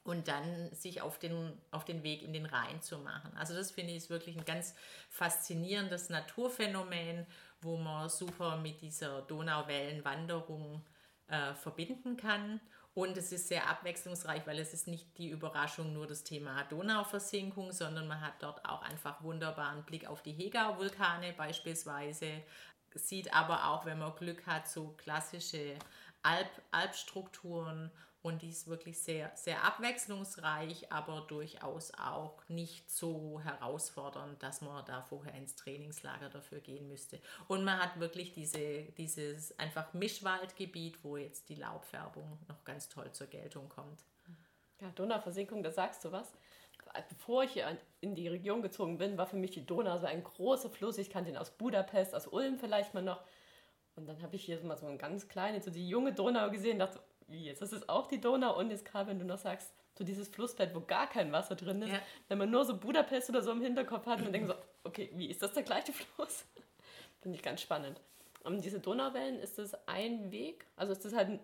und 0.05 0.29
dann 0.29 0.73
sich 0.73 1.01
auf 1.01 1.19
den, 1.19 1.53
auf 1.71 1.85
den 1.85 2.03
Weg 2.03 2.23
in 2.23 2.33
den 2.33 2.47
Rhein 2.47 2.81
zu 2.81 2.99
machen. 2.99 3.33
Also 3.37 3.55
das 3.55 3.71
finde 3.71 3.93
ich 3.93 3.99
ist 3.99 4.11
wirklich 4.11 4.37
ein 4.37 4.45
ganz 4.45 4.75
faszinierendes 5.11 6.11
Naturphänomen, 6.11 7.27
wo 7.61 7.77
man 7.77 8.09
super 8.09 8.57
mit 8.57 8.81
dieser 8.83 9.23
Donauwellenwanderung 9.23 10.85
äh, 11.29 11.55
verbinden 11.55 12.17
kann. 12.17 12.61
Und 12.95 13.17
es 13.17 13.33
ist 13.33 13.49
sehr 13.49 13.71
abwechslungsreich, 13.71 14.47
weil 14.47 14.59
es 14.59 14.75
ist 14.75 14.87
nicht 14.87 15.17
die 15.17 15.31
Überraschung 15.31 15.95
nur 15.95 16.07
das 16.07 16.25
Thema 16.25 16.65
Donauversinkung, 16.65 17.73
sondern 17.73 18.07
man 18.07 18.21
hat 18.21 18.35
dort 18.41 18.65
auch 18.67 18.83
einfach 18.83 19.23
wunderbaren 19.23 19.83
Blick 19.85 20.07
auf 20.07 20.23
die 20.23 20.33
Hegau-Vulkane 20.33 21.33
beispielsweise, 21.33 22.43
sieht 22.95 23.33
aber 23.33 23.69
auch, 23.69 23.87
wenn 23.87 23.99
man 23.99 24.15
Glück 24.17 24.47
hat, 24.47 24.69
so 24.69 24.95
klassische 24.99 25.79
Alp 26.23 26.51
Alpstrukturen 26.71 27.91
und 28.23 28.43
die 28.43 28.51
ist 28.51 28.69
wirklich 28.69 29.01
sehr, 29.01 29.33
sehr 29.35 29.65
abwechslungsreich, 29.65 30.93
aber 30.93 31.23
durchaus 31.23 31.93
auch 31.95 32.49
nicht 32.49 32.89
so 32.89 33.41
herausfordernd, 33.41 34.41
dass 34.43 34.61
man 34.61 34.85
da 34.85 35.03
vorher 35.03 35.35
ins 35.35 35.57
Trainingslager 35.57 36.29
dafür 36.29 36.61
gehen 36.61 36.89
müsste. 36.89 37.21
Und 37.49 37.65
man 37.65 37.81
hat 37.81 37.99
wirklich 37.99 38.33
diese, 38.33 38.85
dieses 38.97 39.59
einfach 39.59 39.93
Mischwaldgebiet, 39.93 41.03
wo 41.03 41.17
jetzt 41.17 41.49
die 41.49 41.57
Laubfärbung 41.57 42.39
noch 42.49 42.63
ganz 42.65 42.89
toll 42.89 43.11
zur 43.11 43.27
Geltung 43.27 43.69
kommt. 43.69 44.05
Ja, 44.81 44.91
Donauversinkung, 44.95 45.65
da 45.65 45.73
sagst 45.73 46.05
du 46.05 46.13
was. 46.13 46.33
Bevor 47.09 47.43
ich 47.43 47.53
hier 47.53 47.77
in 48.01 48.15
die 48.15 48.29
Region 48.29 48.63
gezogen 48.63 48.99
bin, 48.99 49.19
war 49.19 49.27
für 49.27 49.37
mich 49.37 49.51
die 49.51 49.67
Donau 49.67 49.99
so 49.99 50.07
ein 50.07 50.23
großer 50.23 50.71
Fluss. 50.71 50.99
Ich 50.99 51.11
kannte 51.11 51.31
ihn 51.31 51.37
aus 51.37 51.51
Budapest, 51.51 52.15
aus 52.15 52.29
Ulm 52.29 52.59
vielleicht 52.59 52.95
mal 52.95 53.03
noch. 53.03 53.23
Und 53.97 54.07
dann 54.07 54.23
habe 54.23 54.37
ich 54.37 54.45
hier 54.45 54.61
mal 54.63 54.77
so 54.77 54.87
eine 54.87 54.97
ganz 54.97 55.29
kleine, 55.29 55.61
so 55.61 55.71
die 55.71 55.89
junge 55.89 56.13
Donau 56.13 56.51
gesehen, 56.51 56.79
dachte, 56.79 57.01
wie 57.33 57.45
jetzt? 57.45 57.63
Das 57.63 57.73
ist 57.73 57.89
auch 57.89 58.07
die 58.07 58.21
Donau 58.21 58.59
und 58.59 58.71
jetzt 58.71 58.85
gerade, 58.85 59.11
wenn 59.11 59.19
du 59.19 59.25
noch 59.25 59.39
sagst, 59.39 59.73
so 59.97 60.05
dieses 60.05 60.29
Flussbett, 60.29 60.75
wo 60.75 60.81
gar 60.81 61.09
kein 61.09 61.33
Wasser 61.33 61.55
drin 61.55 61.83
ist, 61.83 61.93
ja. 61.93 62.01
wenn 62.29 62.39
man 62.39 62.51
nur 62.51 62.65
so 62.65 62.77
Budapest 62.77 63.31
oder 63.31 63.43
so 63.43 63.53
im 63.53 63.61
Hinterkopf 63.61 64.07
hat, 64.07 64.21
man 64.21 64.33
denkt 64.33 64.49
so, 64.49 64.55
okay, 64.85 65.11
wie 65.15 65.27
ist 65.27 65.43
das 65.43 65.53
der 65.53 65.63
gleiche 65.63 65.93
Fluss? 65.93 66.45
Finde 67.21 67.37
ich 67.37 67.43
ganz 67.43 67.61
spannend. 67.61 68.01
Und 68.45 68.65
diese 68.65 68.81
Donauwellen, 68.81 69.39
ist 69.39 69.59
das 69.59 69.75
ein 69.87 70.33
Weg? 70.33 70.67
Also 70.77 70.93
ist 70.93 71.05
das 71.05 71.15
halt 71.15 71.39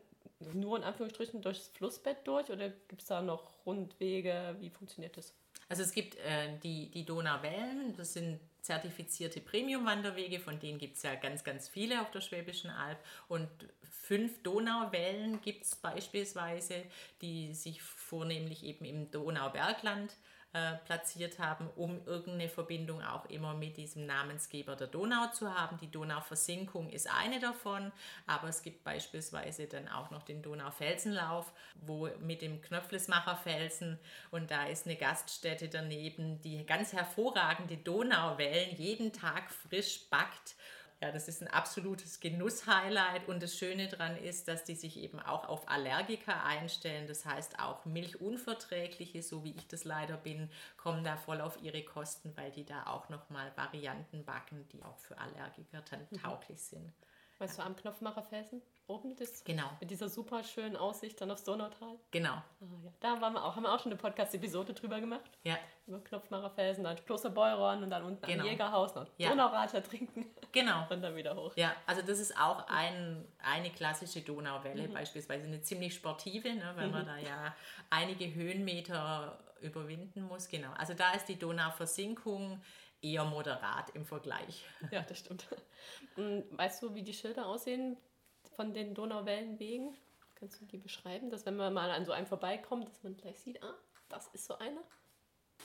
nur 0.54 0.76
in 0.76 0.84
Anführungsstrichen 0.84 1.42
durchs 1.42 1.68
Flussbett 1.68 2.26
durch 2.26 2.50
oder 2.50 2.70
gibt 2.70 3.02
es 3.02 3.08
da 3.08 3.22
noch 3.22 3.66
Rundwege? 3.66 4.56
Wie 4.60 4.70
funktioniert 4.70 5.16
das? 5.16 5.34
Also 5.68 5.82
es 5.82 5.92
gibt 5.92 6.16
äh, 6.16 6.58
die, 6.62 6.90
die 6.90 7.04
Donauwellen, 7.04 7.94
das 7.96 8.14
sind 8.14 8.40
zertifizierte 8.62 9.40
Premium-Wanderwege, 9.40 10.40
von 10.40 10.58
denen 10.60 10.78
gibt 10.78 10.96
es 10.96 11.02
ja 11.02 11.14
ganz, 11.14 11.44
ganz 11.44 11.68
viele 11.68 12.02
auf 12.02 12.10
der 12.10 12.20
Schwäbischen 12.20 12.70
Alb. 12.70 12.98
Und 13.28 13.48
fünf 13.82 14.42
Donauwellen 14.42 15.40
gibt 15.40 15.64
es 15.64 15.74
beispielsweise, 15.74 16.84
die 17.22 17.54
sich 17.54 17.82
vornehmlich 17.82 18.64
eben 18.64 18.84
im 18.84 19.10
Donaubergland 19.10 20.14
äh, 20.58 20.76
platziert 20.86 21.38
haben, 21.38 21.70
um 21.76 22.04
irgendeine 22.04 22.48
Verbindung 22.48 23.02
auch 23.02 23.26
immer 23.26 23.54
mit 23.54 23.76
diesem 23.76 24.06
Namensgeber 24.06 24.74
der 24.74 24.88
Donau 24.88 25.28
zu 25.32 25.54
haben. 25.54 25.78
Die 25.78 25.90
Donauversinkung 25.90 26.90
ist 26.90 27.08
eine 27.08 27.38
davon, 27.38 27.92
aber 28.26 28.48
es 28.48 28.62
gibt 28.62 28.82
beispielsweise 28.82 29.66
dann 29.66 29.88
auch 29.88 30.10
noch 30.10 30.24
den 30.24 30.42
Donaufelsenlauf, 30.42 31.52
wo 31.80 32.08
mit 32.20 32.42
dem 32.42 32.60
Knöpflesmacherfelsen 32.60 33.98
und 34.30 34.50
da 34.50 34.66
ist 34.66 34.86
eine 34.86 34.96
Gaststätte 34.96 35.68
daneben, 35.68 36.40
die 36.40 36.66
ganz 36.66 36.92
hervorragende 36.92 37.76
Donauwellen 37.76 38.74
jeden 38.76 39.12
Tag 39.12 39.50
frisch 39.50 40.08
backt 40.10 40.56
ja, 41.00 41.12
das 41.12 41.28
ist 41.28 41.42
ein 41.42 41.48
absolutes 41.48 42.18
Genuss-Highlight 42.18 43.28
und 43.28 43.40
das 43.40 43.56
Schöne 43.56 43.86
daran 43.86 44.16
ist, 44.16 44.48
dass 44.48 44.64
die 44.64 44.74
sich 44.74 44.96
eben 44.96 45.20
auch 45.20 45.48
auf 45.48 45.68
Allergiker 45.68 46.42
einstellen. 46.44 47.06
Das 47.06 47.24
heißt, 47.24 47.60
auch 47.60 47.84
Milchunverträgliche, 47.84 49.22
so 49.22 49.44
wie 49.44 49.52
ich 49.52 49.68
das 49.68 49.84
leider 49.84 50.16
bin, 50.16 50.50
kommen 50.76 51.04
da 51.04 51.16
voll 51.16 51.40
auf 51.40 51.62
ihre 51.62 51.84
Kosten, 51.84 52.36
weil 52.36 52.50
die 52.50 52.64
da 52.64 52.86
auch 52.86 53.08
nochmal 53.10 53.52
Varianten 53.56 54.24
backen, 54.24 54.66
die 54.72 54.82
auch 54.82 54.98
für 54.98 55.16
Allergiker 55.18 55.82
dann 55.88 56.06
mhm. 56.10 56.20
tauglich 56.20 56.60
sind. 56.60 56.92
Weißt 57.38 57.58
du, 57.58 57.62
am 57.62 57.76
Knopfmacherfelsen 57.76 58.60
oben 58.88 59.14
das 59.14 59.44
genau. 59.44 59.70
mit 59.78 59.92
dieser 59.92 60.08
super 60.08 60.42
schönen 60.42 60.76
Aussicht 60.76 61.20
dann 61.20 61.30
aufs 61.30 61.44
Donautal? 61.44 61.96
Genau. 62.10 62.32
Ah, 62.32 62.44
ja. 62.84 62.90
Da 62.98 63.20
waren 63.20 63.34
wir 63.34 63.44
auch, 63.44 63.54
haben 63.54 63.62
wir 63.62 63.72
auch 63.72 63.78
schon 63.78 63.92
eine 63.92 64.00
Podcast-Episode 64.00 64.74
drüber 64.74 64.98
gemacht. 64.98 65.30
Ja. 65.44 65.56
Über 65.86 66.00
Knopfmacherfelsen, 66.00 66.82
dann 66.82 66.96
Kloster 67.04 67.30
Beuron 67.30 67.84
und 67.84 67.90
dann 67.90 68.02
unten 68.02 68.26
genau. 68.26 68.42
am 68.42 68.48
Jägerhaus 68.48 68.96
noch 68.96 69.06
ja. 69.18 69.28
Donauradler 69.28 69.84
trinken. 69.84 70.26
Genau. 70.52 70.86
und 70.90 71.02
dann 71.02 71.14
wieder 71.16 71.36
hoch. 71.36 71.52
Ja, 71.56 71.74
also 71.86 72.02
das 72.02 72.18
ist 72.18 72.36
auch 72.38 72.66
ein, 72.68 73.24
eine 73.38 73.70
klassische 73.70 74.22
Donauwelle, 74.22 74.88
mhm. 74.88 74.94
beispielsweise 74.94 75.46
eine 75.46 75.60
ziemlich 75.60 75.94
sportive, 75.94 76.52
ne, 76.54 76.72
weil 76.74 76.86
mhm. 76.86 76.92
man 76.92 77.06
da 77.06 77.18
ja 77.18 77.54
einige 77.90 78.32
Höhenmeter 78.34 79.38
überwinden 79.60 80.22
muss. 80.22 80.48
Genau. 80.48 80.72
Also 80.72 80.94
da 80.94 81.12
ist 81.12 81.26
die 81.26 81.38
Donauversinkung 81.38 82.60
eher 83.00 83.24
moderat 83.24 83.90
im 83.90 84.04
Vergleich. 84.04 84.64
Ja, 84.90 85.02
das 85.02 85.18
stimmt. 85.18 85.46
Weißt 86.16 86.82
du, 86.82 86.94
wie 86.94 87.02
die 87.02 87.14
Schilder 87.14 87.46
aussehen 87.46 87.96
von 88.56 88.72
den 88.72 88.94
Donauwellenwegen? 88.94 89.96
Kannst 90.34 90.60
du 90.60 90.66
die 90.66 90.78
beschreiben, 90.78 91.30
dass 91.30 91.46
wenn 91.46 91.56
man 91.56 91.72
mal 91.72 91.90
an 91.90 92.04
so 92.04 92.12
einem 92.12 92.26
vorbeikommt, 92.26 92.88
dass 92.88 93.02
man 93.02 93.16
gleich 93.16 93.38
sieht, 93.40 93.62
ah, 93.62 93.74
das 94.08 94.28
ist 94.28 94.46
so 94.46 94.56
einer? 94.58 94.82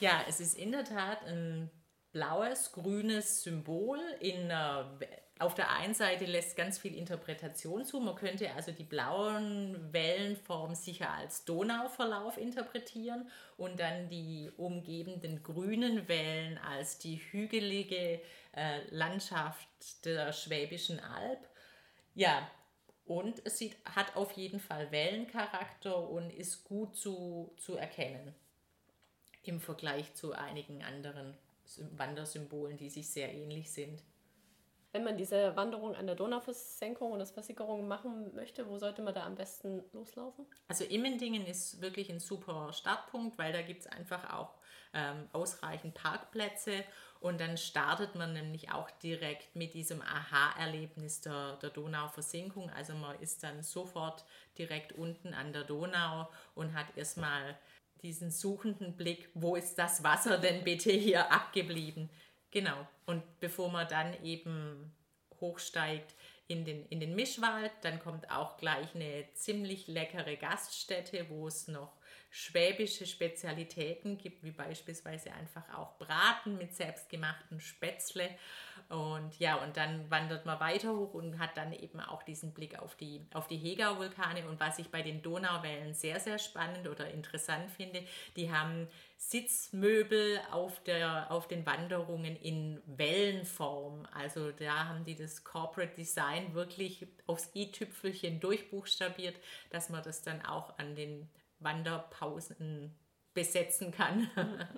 Ja, 0.00 0.24
es 0.28 0.40
ist 0.40 0.58
in 0.58 0.72
der 0.72 0.84
Tat 0.84 1.24
ein 1.24 1.70
blaues, 2.14 2.72
grünes 2.72 3.42
Symbol 3.42 3.98
in 4.20 4.50
einer 4.50 4.98
auf 5.40 5.54
der 5.54 5.70
einen 5.72 5.94
Seite 5.94 6.26
lässt 6.26 6.56
ganz 6.56 6.78
viel 6.78 6.94
Interpretation 6.94 7.84
zu. 7.84 7.98
Man 7.98 8.14
könnte 8.14 8.52
also 8.52 8.70
die 8.70 8.84
blauen 8.84 9.92
Wellenform 9.92 10.76
sicher 10.76 11.10
als 11.10 11.44
Donauverlauf 11.44 12.38
interpretieren 12.38 13.28
und 13.56 13.80
dann 13.80 14.08
die 14.08 14.50
umgebenden 14.56 15.42
grünen 15.42 16.06
Wellen 16.06 16.56
als 16.58 16.98
die 16.98 17.16
hügelige 17.16 18.20
äh, 18.54 18.80
Landschaft 18.90 19.68
der 20.04 20.32
Schwäbischen 20.32 21.00
Alb. 21.00 21.40
Ja, 22.14 22.48
und 23.04 23.44
es 23.44 23.58
sieht, 23.58 23.76
hat 23.84 24.14
auf 24.14 24.32
jeden 24.32 24.60
Fall 24.60 24.92
Wellencharakter 24.92 26.08
und 26.08 26.30
ist 26.30 26.62
gut 26.62 26.96
zu, 26.96 27.52
zu 27.58 27.76
erkennen 27.76 28.34
im 29.42 29.60
Vergleich 29.60 30.14
zu 30.14 30.32
einigen 30.32 30.82
anderen 30.82 31.36
Wandersymbolen, 31.96 32.76
die 32.76 32.90
sich 32.90 33.08
sehr 33.10 33.32
ähnlich 33.32 33.72
sind. 33.72 34.02
Wenn 34.92 35.02
man 35.02 35.16
diese 35.16 35.56
Wanderung 35.56 35.96
an 35.96 36.06
der 36.06 36.14
Donauversenkung 36.14 37.10
und 37.10 37.18
das 37.18 37.32
Versickerung 37.32 37.88
machen 37.88 38.32
möchte, 38.32 38.68
wo 38.68 38.78
sollte 38.78 39.02
man 39.02 39.12
da 39.12 39.26
am 39.26 39.34
besten 39.34 39.82
loslaufen? 39.92 40.46
Also 40.68 40.84
Immendingen 40.84 41.46
ist 41.46 41.80
wirklich 41.80 42.10
ein 42.10 42.20
super 42.20 42.72
Startpunkt, 42.72 43.36
weil 43.36 43.52
da 43.52 43.62
gibt 43.62 43.80
es 43.80 43.86
einfach 43.88 44.32
auch 44.32 44.54
ähm, 44.92 45.28
ausreichend 45.32 45.94
Parkplätze 45.94 46.84
und 47.18 47.40
dann 47.40 47.56
startet 47.56 48.14
man 48.14 48.34
nämlich 48.34 48.70
auch 48.70 48.88
direkt 49.02 49.56
mit 49.56 49.74
diesem 49.74 50.00
Aha-Erlebnis 50.00 51.22
der, 51.22 51.56
der 51.56 51.70
Donauversinkung. 51.70 52.70
Also 52.70 52.94
man 52.94 53.18
ist 53.20 53.42
dann 53.42 53.64
sofort 53.64 54.24
direkt 54.58 54.92
unten 54.92 55.34
an 55.34 55.52
der 55.52 55.64
Donau 55.64 56.28
und 56.54 56.72
hat 56.74 56.96
erstmal 56.96 57.58
diesen 58.04 58.30
suchenden 58.30 58.96
Blick, 58.96 59.30
wo 59.34 59.56
ist 59.56 59.76
das 59.76 60.04
Wasser 60.04 60.38
denn 60.38 60.62
bitte 60.62 60.92
hier 60.92 61.32
abgeblieben? 61.32 62.10
Genau. 62.50 62.86
Und 63.06 63.22
bevor 63.40 63.72
man 63.72 63.88
dann 63.88 64.22
eben 64.22 64.94
hochsteigt 65.40 66.14
in 66.46 66.64
den, 66.64 66.86
in 66.86 67.00
den 67.00 67.16
Mischwald, 67.16 67.72
dann 67.82 67.98
kommt 67.98 68.30
auch 68.30 68.58
gleich 68.58 68.94
eine 68.94 69.26
ziemlich 69.34 69.88
leckere 69.88 70.36
Gaststätte, 70.36 71.26
wo 71.30 71.48
es 71.48 71.66
noch 71.66 71.96
schwäbische 72.34 73.06
Spezialitäten 73.06 74.18
gibt, 74.18 74.42
wie 74.42 74.50
beispielsweise 74.50 75.32
einfach 75.34 75.62
auch 75.72 75.96
Braten 75.98 76.58
mit 76.58 76.74
selbstgemachten 76.74 77.60
Spätzle. 77.60 78.28
Und 78.88 79.38
ja, 79.38 79.54
und 79.62 79.76
dann 79.76 80.10
wandert 80.10 80.44
man 80.44 80.58
weiter 80.58 80.96
hoch 80.96 81.14
und 81.14 81.38
hat 81.38 81.56
dann 81.56 81.72
eben 81.72 82.00
auch 82.00 82.24
diesen 82.24 82.52
Blick 82.52 82.76
auf 82.76 82.96
die, 82.96 83.24
auf 83.32 83.46
die 83.46 83.56
Hegau-Vulkane. 83.56 84.48
Und 84.48 84.58
was 84.58 84.80
ich 84.80 84.88
bei 84.88 85.02
den 85.02 85.22
Donauwellen 85.22 85.94
sehr, 85.94 86.18
sehr 86.18 86.40
spannend 86.40 86.88
oder 86.88 87.08
interessant 87.08 87.70
finde, 87.70 88.02
die 88.34 88.50
haben 88.50 88.88
Sitzmöbel 89.16 90.40
auf, 90.50 90.82
der, 90.82 91.30
auf 91.30 91.46
den 91.46 91.64
Wanderungen 91.64 92.34
in 92.34 92.82
Wellenform. 92.86 94.08
Also 94.12 94.50
da 94.50 94.88
haben 94.88 95.04
die 95.04 95.14
das 95.14 95.44
Corporate 95.44 95.94
Design 95.94 96.52
wirklich 96.52 97.06
aufs 97.28 97.52
i-Tüpfelchen 97.54 98.40
durchbuchstabiert, 98.40 99.36
dass 99.70 99.88
man 99.88 100.02
das 100.02 100.22
dann 100.22 100.44
auch 100.44 100.76
an 100.78 100.96
den 100.96 101.28
Wanderpausen 101.64 102.94
besetzen 103.32 103.90
kann. 103.90 104.30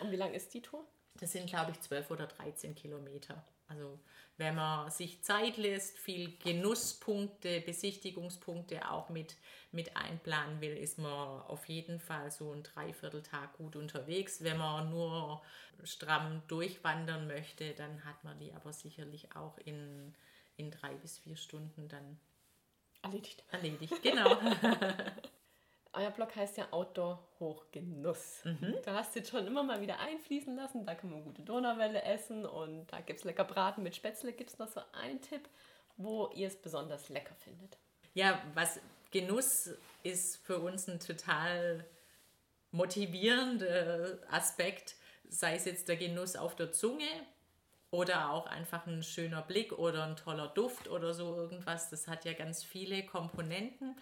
Und 0.00 0.10
wie 0.10 0.16
lang 0.16 0.32
ist 0.32 0.54
die 0.54 0.62
Tour? 0.62 0.84
Das 1.14 1.32
sind, 1.32 1.48
glaube 1.48 1.72
ich, 1.72 1.80
12 1.80 2.10
oder 2.10 2.26
13 2.26 2.74
Kilometer. 2.74 3.44
Also 3.68 4.00
wenn 4.36 4.54
man 4.54 4.90
sich 4.90 5.22
Zeit 5.22 5.58
lässt, 5.58 5.98
viel 5.98 6.36
Genusspunkte, 6.38 7.60
Besichtigungspunkte 7.60 8.90
auch 8.90 9.10
mit, 9.10 9.36
mit 9.70 9.96
einplanen 9.96 10.60
will, 10.60 10.76
ist 10.76 10.98
man 10.98 11.42
auf 11.42 11.66
jeden 11.66 12.00
Fall 12.00 12.30
so 12.30 12.52
ein 12.52 12.62
Dreivierteltag 12.62 13.52
gut 13.58 13.76
unterwegs. 13.76 14.42
Wenn 14.42 14.56
man 14.56 14.90
nur 14.90 15.42
stramm 15.84 16.42
durchwandern 16.48 17.26
möchte, 17.26 17.74
dann 17.74 18.04
hat 18.04 18.24
man 18.24 18.38
die 18.38 18.52
aber 18.54 18.72
sicherlich 18.72 19.36
auch 19.36 19.58
in, 19.58 20.14
in 20.56 20.70
drei 20.70 20.94
bis 20.94 21.18
vier 21.18 21.36
Stunden 21.36 21.86
dann 21.88 22.18
erledigt. 23.02 23.44
Erledigt, 23.50 24.02
genau. 24.02 24.38
Euer 25.92 26.10
Blog 26.10 26.34
heißt 26.36 26.56
ja 26.56 26.68
Outdoor 26.70 27.18
Hochgenuss. 27.40 28.44
Mhm. 28.44 28.76
Da 28.84 28.94
hast 28.94 29.14
du 29.14 29.18
jetzt 29.18 29.30
schon 29.30 29.46
immer 29.46 29.62
mal 29.62 29.80
wieder 29.80 29.98
einfließen 29.98 30.54
lassen. 30.54 30.86
Da 30.86 30.94
kann 30.94 31.10
man 31.10 31.24
gute 31.24 31.42
Donauwelle 31.42 32.02
essen 32.02 32.46
und 32.46 32.86
da 32.92 33.00
gibt 33.00 33.18
es 33.18 33.24
lecker 33.24 33.44
Braten 33.44 33.82
mit 33.82 33.96
Spätzle. 33.96 34.32
Gibt 34.32 34.50
es 34.50 34.58
noch 34.58 34.68
so 34.68 34.80
einen 34.92 35.20
Tipp, 35.20 35.48
wo 35.96 36.30
ihr 36.34 36.46
es 36.46 36.56
besonders 36.56 37.08
lecker 37.08 37.34
findet? 37.34 37.76
Ja, 38.14 38.40
was 38.54 38.78
Genuss 39.10 39.70
ist 40.04 40.36
für 40.44 40.58
uns 40.60 40.88
ein 40.88 41.00
total 41.00 41.84
motivierender 42.70 44.18
Aspekt, 44.30 44.94
sei 45.28 45.56
es 45.56 45.64
jetzt 45.64 45.88
der 45.88 45.96
Genuss 45.96 46.36
auf 46.36 46.54
der 46.54 46.70
Zunge 46.72 47.08
oder 47.90 48.30
auch 48.30 48.46
einfach 48.46 48.86
ein 48.86 49.02
schöner 49.02 49.42
Blick 49.42 49.72
oder 49.72 50.04
ein 50.04 50.16
toller 50.16 50.48
Duft 50.48 50.88
oder 50.88 51.12
so 51.12 51.34
irgendwas. 51.34 51.90
Das 51.90 52.06
hat 52.06 52.24
ja 52.24 52.32
ganz 52.32 52.62
viele 52.62 53.04
Komponenten. 53.04 53.96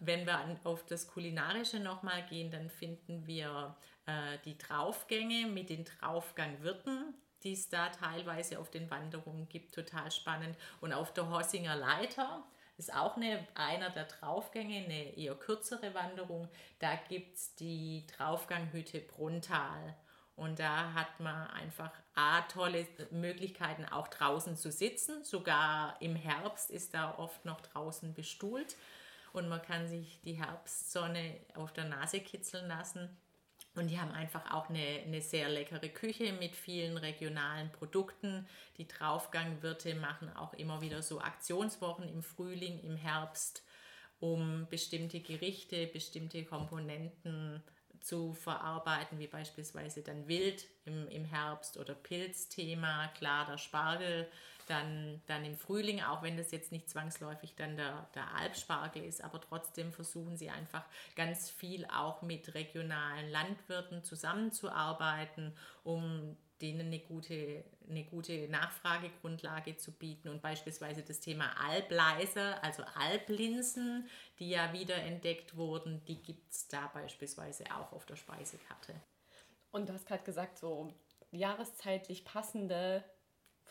Wenn 0.00 0.26
wir 0.26 0.58
auf 0.64 0.84
das 0.86 1.06
Kulinarische 1.08 1.78
nochmal 1.78 2.24
gehen, 2.28 2.50
dann 2.50 2.68
finden 2.68 3.26
wir 3.26 3.76
äh, 4.06 4.38
die 4.44 4.58
Draufgänge 4.58 5.46
mit 5.46 5.70
den 5.70 5.84
Draufgangwirten, 5.84 7.14
die 7.42 7.52
es 7.52 7.68
da 7.68 7.90
teilweise 7.90 8.58
auf 8.58 8.70
den 8.70 8.90
Wanderungen 8.90 9.48
gibt, 9.48 9.74
total 9.74 10.10
spannend. 10.10 10.56
Und 10.80 10.92
auf 10.92 11.12
der 11.12 11.30
Hossinger 11.30 11.76
Leiter 11.76 12.42
ist 12.76 12.92
auch 12.92 13.16
eine, 13.16 13.46
einer 13.54 13.90
der 13.90 14.04
Draufgänge, 14.04 14.84
eine 14.84 15.16
eher 15.16 15.36
kürzere 15.36 15.94
Wanderung. 15.94 16.48
Da 16.80 16.96
gibt 17.08 17.36
es 17.36 17.54
die 17.54 18.04
Draufganghütte 18.16 19.00
Bruntal. 19.00 19.94
Und 20.36 20.58
da 20.58 20.92
hat 20.94 21.20
man 21.20 21.48
einfach 21.50 21.92
A, 22.16 22.40
tolle 22.42 22.88
Möglichkeiten, 23.12 23.84
auch 23.84 24.08
draußen 24.08 24.56
zu 24.56 24.72
sitzen. 24.72 25.22
Sogar 25.22 25.96
im 26.00 26.16
Herbst 26.16 26.70
ist 26.70 26.94
da 26.94 27.16
oft 27.16 27.44
noch 27.44 27.60
draußen 27.60 28.14
bestuhlt 28.14 28.74
und 29.34 29.48
man 29.48 29.60
kann 29.62 29.88
sich 29.88 30.20
die 30.24 30.34
Herbstsonne 30.34 31.40
auf 31.54 31.72
der 31.72 31.84
Nase 31.84 32.20
kitzeln 32.20 32.68
lassen. 32.68 33.08
Und 33.74 33.88
die 33.88 33.98
haben 33.98 34.12
einfach 34.12 34.54
auch 34.54 34.68
eine, 34.68 35.02
eine 35.04 35.20
sehr 35.20 35.48
leckere 35.48 35.88
Küche 35.88 36.32
mit 36.34 36.54
vielen 36.54 36.96
regionalen 36.96 37.72
Produkten. 37.72 38.46
Die 38.78 38.86
Draufgangwirte 38.86 39.96
machen 39.96 40.30
auch 40.36 40.54
immer 40.54 40.80
wieder 40.80 41.02
so 41.02 41.20
Aktionswochen 41.20 42.08
im 42.08 42.22
Frühling, 42.22 42.80
im 42.84 42.94
Herbst, 42.94 43.64
um 44.20 44.68
bestimmte 44.70 45.18
Gerichte, 45.18 45.88
bestimmte 45.88 46.44
Komponenten 46.44 47.60
zu 47.98 48.34
verarbeiten, 48.34 49.18
wie 49.18 49.26
beispielsweise 49.26 50.02
dann 50.02 50.28
Wild 50.28 50.64
im, 50.84 51.08
im 51.08 51.24
Herbst 51.24 51.76
oder 51.76 51.94
Pilzthema, 51.94 53.08
klar 53.08 53.46
der 53.46 53.58
Spargel 53.58 54.28
dann, 54.66 55.20
dann 55.26 55.44
im 55.44 55.56
Frühling, 55.56 56.02
auch 56.02 56.22
wenn 56.22 56.36
das 56.36 56.50
jetzt 56.50 56.72
nicht 56.72 56.88
zwangsläufig 56.88 57.54
dann 57.56 57.76
der, 57.76 58.08
der 58.14 58.34
Alpspargel 58.36 59.04
ist, 59.04 59.22
aber 59.22 59.40
trotzdem 59.40 59.92
versuchen 59.92 60.36
sie 60.36 60.50
einfach 60.50 60.84
ganz 61.16 61.50
viel 61.50 61.86
auch 61.86 62.22
mit 62.22 62.54
regionalen 62.54 63.30
Landwirten 63.30 64.02
zusammenzuarbeiten, 64.04 65.56
um 65.82 66.36
denen 66.60 66.86
eine 66.86 67.00
gute, 67.00 67.64
eine 67.88 68.04
gute 68.04 68.48
Nachfragegrundlage 68.48 69.76
zu 69.76 69.92
bieten 69.92 70.28
und 70.28 70.40
beispielsweise 70.40 71.02
das 71.02 71.20
Thema 71.20 71.50
Albleiser, 71.60 72.62
also 72.62 72.82
Alblinsen, 72.94 74.08
die 74.38 74.50
ja 74.50 74.72
wieder 74.72 74.96
entdeckt 74.96 75.56
wurden, 75.56 76.04
die 76.06 76.22
gibt 76.22 76.52
es 76.52 76.68
da 76.68 76.90
beispielsweise 76.94 77.64
auch 77.74 77.92
auf 77.92 78.06
der 78.06 78.16
Speisekarte. 78.16 78.94
Und 79.72 79.88
du 79.88 79.92
hast 79.92 80.06
gerade 80.06 80.22
gesagt, 80.22 80.58
so 80.58 80.94
jahreszeitlich 81.32 82.24
passende 82.24 83.04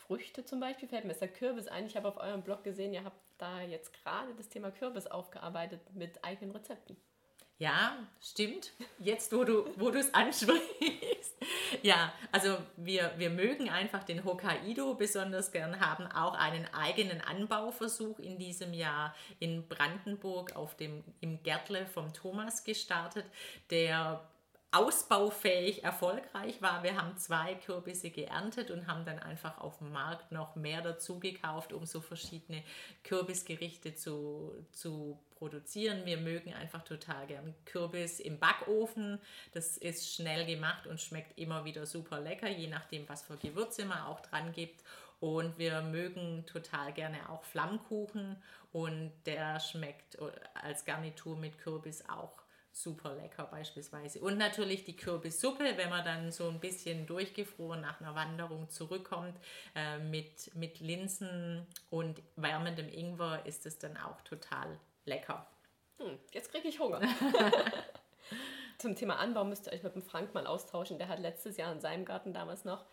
Früchte 0.06 0.44
zum 0.44 0.60
Beispiel 0.60 0.88
fällt 0.88 1.04
mir 1.04 1.12
ist 1.12 1.20
der 1.20 1.28
Kürbis 1.28 1.68
ein. 1.68 1.86
Ich 1.86 1.96
habe 1.96 2.08
auf 2.08 2.16
eurem 2.16 2.42
Blog 2.42 2.64
gesehen, 2.64 2.92
ihr 2.92 3.04
habt 3.04 3.20
da 3.38 3.62
jetzt 3.62 3.92
gerade 3.92 4.34
das 4.34 4.48
Thema 4.48 4.70
Kürbis 4.70 5.06
aufgearbeitet 5.06 5.80
mit 5.94 6.24
eigenen 6.24 6.54
Rezepten. 6.54 6.96
Ja, 7.58 7.96
stimmt. 8.20 8.72
Jetzt, 8.98 9.32
wo 9.32 9.44
du 9.44 9.64
wo 9.76 9.88
es 9.90 10.12
ansprichst. 10.12 11.34
Ja, 11.82 12.12
also 12.32 12.56
wir, 12.76 13.12
wir 13.16 13.30
mögen 13.30 13.68
einfach 13.70 14.02
den 14.02 14.24
Hokkaido 14.24 14.94
besonders 14.94 15.52
gern, 15.52 15.80
haben 15.80 16.06
auch 16.06 16.34
einen 16.34 16.66
eigenen 16.72 17.20
Anbauversuch 17.20 18.18
in 18.18 18.38
diesem 18.38 18.74
Jahr 18.74 19.14
in 19.38 19.68
Brandenburg 19.68 20.56
auf 20.56 20.76
dem, 20.76 21.04
im 21.20 21.42
Gärtle 21.42 21.86
vom 21.86 22.12
Thomas 22.12 22.64
gestartet, 22.64 23.26
der 23.70 24.28
ausbaufähig 24.74 25.84
erfolgreich 25.84 26.60
war. 26.60 26.82
Wir 26.82 26.96
haben 26.96 27.16
zwei 27.16 27.54
Kürbisse 27.54 28.10
geerntet 28.10 28.72
und 28.72 28.88
haben 28.88 29.04
dann 29.04 29.20
einfach 29.20 29.58
auf 29.58 29.78
dem 29.78 29.92
Markt 29.92 30.32
noch 30.32 30.56
mehr 30.56 30.82
dazu 30.82 31.20
gekauft, 31.20 31.72
um 31.72 31.86
so 31.86 32.00
verschiedene 32.00 32.62
Kürbisgerichte 33.04 33.94
zu, 33.94 34.52
zu 34.72 35.18
produzieren. 35.36 36.04
Wir 36.06 36.16
mögen 36.16 36.52
einfach 36.54 36.82
total 36.82 37.26
gern 37.28 37.54
Kürbis 37.66 38.18
im 38.18 38.40
Backofen. 38.40 39.20
Das 39.52 39.76
ist 39.76 40.12
schnell 40.12 40.44
gemacht 40.44 40.88
und 40.88 41.00
schmeckt 41.00 41.38
immer 41.38 41.64
wieder 41.64 41.86
super 41.86 42.20
lecker, 42.20 42.48
je 42.48 42.66
nachdem, 42.66 43.08
was 43.08 43.22
für 43.22 43.36
Gewürze 43.36 43.84
man 43.84 44.02
auch 44.02 44.20
dran 44.20 44.52
gibt. 44.52 44.82
Und 45.20 45.56
wir 45.56 45.82
mögen 45.82 46.44
total 46.46 46.92
gerne 46.92 47.30
auch 47.30 47.44
Flammkuchen 47.44 48.42
und 48.72 49.12
der 49.24 49.60
schmeckt 49.60 50.18
als 50.54 50.84
Garnitur 50.84 51.36
mit 51.36 51.58
Kürbis 51.58 52.08
auch 52.08 52.43
super 52.74 53.14
lecker 53.14 53.44
beispielsweise. 53.44 54.20
Und 54.20 54.36
natürlich 54.36 54.84
die 54.84 54.96
Kürbissuppe, 54.96 55.76
wenn 55.76 55.90
man 55.90 56.04
dann 56.04 56.32
so 56.32 56.48
ein 56.48 56.58
bisschen 56.58 57.06
durchgefroren 57.06 57.80
nach 57.80 58.00
einer 58.00 58.14
Wanderung 58.14 58.68
zurückkommt, 58.68 59.38
äh, 59.76 59.98
mit, 59.98 60.54
mit 60.56 60.80
Linsen 60.80 61.66
und 61.90 62.20
wärmendem 62.36 62.88
Ingwer 62.88 63.46
ist 63.46 63.64
es 63.64 63.78
dann 63.78 63.96
auch 63.96 64.20
total 64.22 64.78
lecker. 65.04 65.46
Hm, 65.98 66.18
jetzt 66.32 66.50
kriege 66.50 66.68
ich 66.68 66.80
Hunger. 66.80 67.00
Zum 68.78 68.96
Thema 68.96 69.18
Anbau 69.18 69.44
müsst 69.44 69.66
ihr 69.68 69.72
euch 69.72 69.84
mit 69.84 69.94
dem 69.94 70.02
Frank 70.02 70.34
mal 70.34 70.46
austauschen. 70.46 70.98
Der 70.98 71.08
hat 71.08 71.20
letztes 71.20 71.56
Jahr 71.56 71.72
in 71.72 71.80
seinem 71.80 72.04
Garten 72.04 72.32
damals 72.32 72.64
noch 72.64 72.84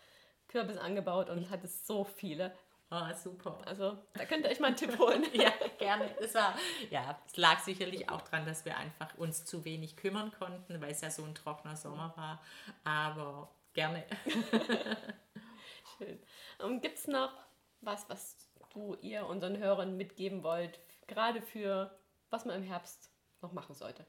Kürbis 0.46 0.76
angebaut 0.76 1.28
und 1.28 1.50
hatte 1.50 1.66
so 1.66 2.04
viele. 2.04 2.54
Oh, 2.94 3.14
super. 3.14 3.58
Also 3.64 3.96
da 4.12 4.26
könnt 4.26 4.44
ihr 4.44 4.50
euch 4.50 4.60
mal 4.60 4.66
einen 4.66 4.76
Tipp 4.76 4.98
holen. 4.98 5.24
ja, 5.32 5.50
gerne. 5.78 6.14
Es 6.20 6.34
war, 6.34 6.54
ja, 6.90 7.18
es 7.26 7.38
lag 7.38 7.58
sicherlich 7.60 8.10
auch 8.10 8.20
daran, 8.20 8.44
dass 8.44 8.66
wir 8.66 8.76
einfach 8.76 9.16
uns 9.16 9.46
zu 9.46 9.64
wenig 9.64 9.96
kümmern 9.96 10.30
konnten, 10.38 10.78
weil 10.78 10.90
es 10.90 11.00
ja 11.00 11.10
so 11.10 11.24
ein 11.24 11.34
trockener 11.34 11.74
Sommer 11.74 12.12
war. 12.16 12.42
Aber 12.84 13.50
gerne. 13.72 14.04
Schön. 15.96 16.20
Und 16.58 16.82
gibt 16.82 16.98
es 16.98 17.06
noch 17.06 17.32
was, 17.80 18.10
was 18.10 18.36
du 18.74 18.94
ihr 19.00 19.26
unseren 19.26 19.56
Hörern 19.56 19.96
mitgeben 19.96 20.42
wollt, 20.42 20.78
gerade 21.06 21.40
für 21.40 21.98
was 22.28 22.44
man 22.44 22.56
im 22.56 22.62
Herbst 22.62 23.10
noch 23.40 23.52
machen 23.52 23.74
sollte? 23.74 24.04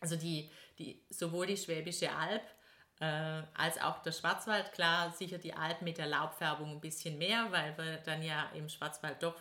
Also 0.00 0.16
die, 0.16 0.50
die, 0.78 1.04
sowohl 1.10 1.46
die 1.46 1.56
Schwäbische 1.58 2.12
Alb 2.12 2.42
äh, 3.00 3.42
als 3.54 3.80
auch 3.80 4.02
der 4.02 4.12
Schwarzwald, 4.12 4.72
klar, 4.72 5.12
sicher 5.12 5.38
die 5.38 5.54
Alpen 5.54 5.84
mit 5.84 5.98
der 5.98 6.06
Laubfärbung 6.06 6.72
ein 6.72 6.80
bisschen 6.80 7.16
mehr, 7.18 7.46
weil 7.50 7.76
wir 7.78 7.98
dann 7.98 8.22
ja 8.22 8.50
im 8.54 8.68
Schwarzwald 8.68 9.22
doch 9.22 9.36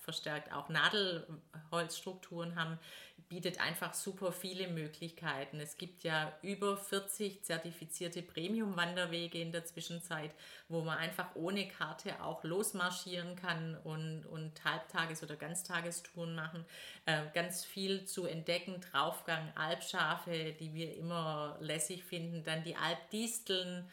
verstärkt 0.00 0.52
auch 0.52 0.68
Nadelholzstrukturen 0.68 2.54
haben 2.54 2.78
bietet 3.28 3.60
einfach 3.60 3.94
super 3.94 4.32
viele 4.32 4.68
Möglichkeiten. 4.68 5.60
Es 5.60 5.76
gibt 5.76 6.02
ja 6.04 6.32
über 6.42 6.76
40 6.76 7.42
zertifizierte 7.42 8.22
Premium-Wanderwege 8.22 9.40
in 9.40 9.52
der 9.52 9.64
Zwischenzeit, 9.64 10.32
wo 10.68 10.82
man 10.82 10.98
einfach 10.98 11.34
ohne 11.34 11.68
Karte 11.68 12.22
auch 12.22 12.42
losmarschieren 12.44 13.36
kann 13.36 13.76
und, 13.84 14.26
und 14.26 14.64
Halbtages- 14.64 15.22
oder 15.22 15.36
Ganztagestouren 15.36 16.34
machen. 16.34 16.64
Äh, 17.06 17.22
ganz 17.34 17.64
viel 17.64 18.04
zu 18.04 18.26
entdecken, 18.26 18.80
Draufgang, 18.80 19.52
Alpschafe, 19.56 20.52
die 20.58 20.74
wir 20.74 20.96
immer 20.96 21.56
lässig 21.60 22.04
finden, 22.04 22.44
dann 22.44 22.64
die 22.64 22.76
Alpdisteln, 22.76 23.88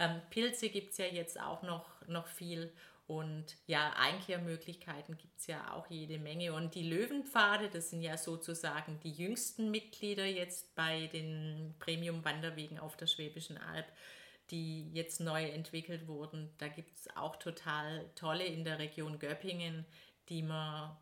ähm, 0.00 0.22
Pilze 0.30 0.70
gibt 0.70 0.92
es 0.92 0.98
ja 0.98 1.04
jetzt 1.04 1.38
auch 1.38 1.62
noch, 1.62 1.84
noch 2.08 2.26
viel 2.26 2.72
und 3.10 3.56
ja, 3.66 3.92
Einkehrmöglichkeiten 3.96 5.16
gibt 5.16 5.40
es 5.40 5.48
ja 5.48 5.72
auch 5.72 5.90
jede 5.90 6.20
Menge. 6.20 6.52
Und 6.52 6.76
die 6.76 6.88
Löwenpfade, 6.88 7.68
das 7.68 7.90
sind 7.90 8.02
ja 8.02 8.16
sozusagen 8.16 9.00
die 9.00 9.10
jüngsten 9.10 9.72
Mitglieder 9.72 10.26
jetzt 10.26 10.76
bei 10.76 11.08
den 11.08 11.74
Premium-Wanderwegen 11.80 12.78
auf 12.78 12.96
der 12.96 13.08
Schwäbischen 13.08 13.58
Alb, 13.58 13.86
die 14.52 14.92
jetzt 14.92 15.18
neu 15.18 15.44
entwickelt 15.44 16.06
wurden. 16.06 16.54
Da 16.58 16.68
gibt 16.68 16.96
es 16.96 17.16
auch 17.16 17.34
total 17.34 18.08
tolle 18.14 18.44
in 18.44 18.62
der 18.62 18.78
Region 18.78 19.18
Göppingen, 19.18 19.86
die 20.28 20.44
man 20.44 20.96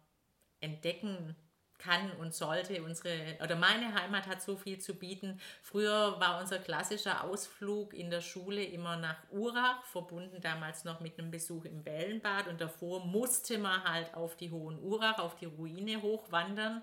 entdecken 0.61 1.37
kann 1.79 2.13
und 2.13 2.35
sollte. 2.35 2.83
Unsere 2.83 3.37
oder 3.43 3.57
meine 3.57 3.95
Heimat 3.95 4.27
hat 4.27 4.43
so 4.43 4.57
viel 4.57 4.79
zu 4.79 4.95
bieten. 4.95 5.41
Früher 5.63 6.19
war 6.21 6.41
unser 6.41 6.59
klassischer 6.59 7.25
Ausflug 7.25 7.95
in 7.95 8.11
der 8.11 8.21
Schule 8.21 8.63
immer 8.63 8.97
nach 8.97 9.17
Urach, 9.31 9.85
verbunden 9.85 10.41
damals 10.41 10.85
noch 10.85 11.01
mit 11.01 11.19
einem 11.19 11.31
Besuch 11.31 11.65
im 11.65 11.85
Wellenbad 11.85 12.49
und 12.49 12.61
davor 12.61 13.05
musste 13.07 13.59
man 13.59 13.85
halt 13.85 14.15
auf 14.15 14.37
die 14.37 14.51
Hohen 14.51 14.79
Urach, 14.83 15.19
auf 15.19 15.37
die 15.37 15.47
Ruine 15.47 16.03
hochwandern, 16.03 16.83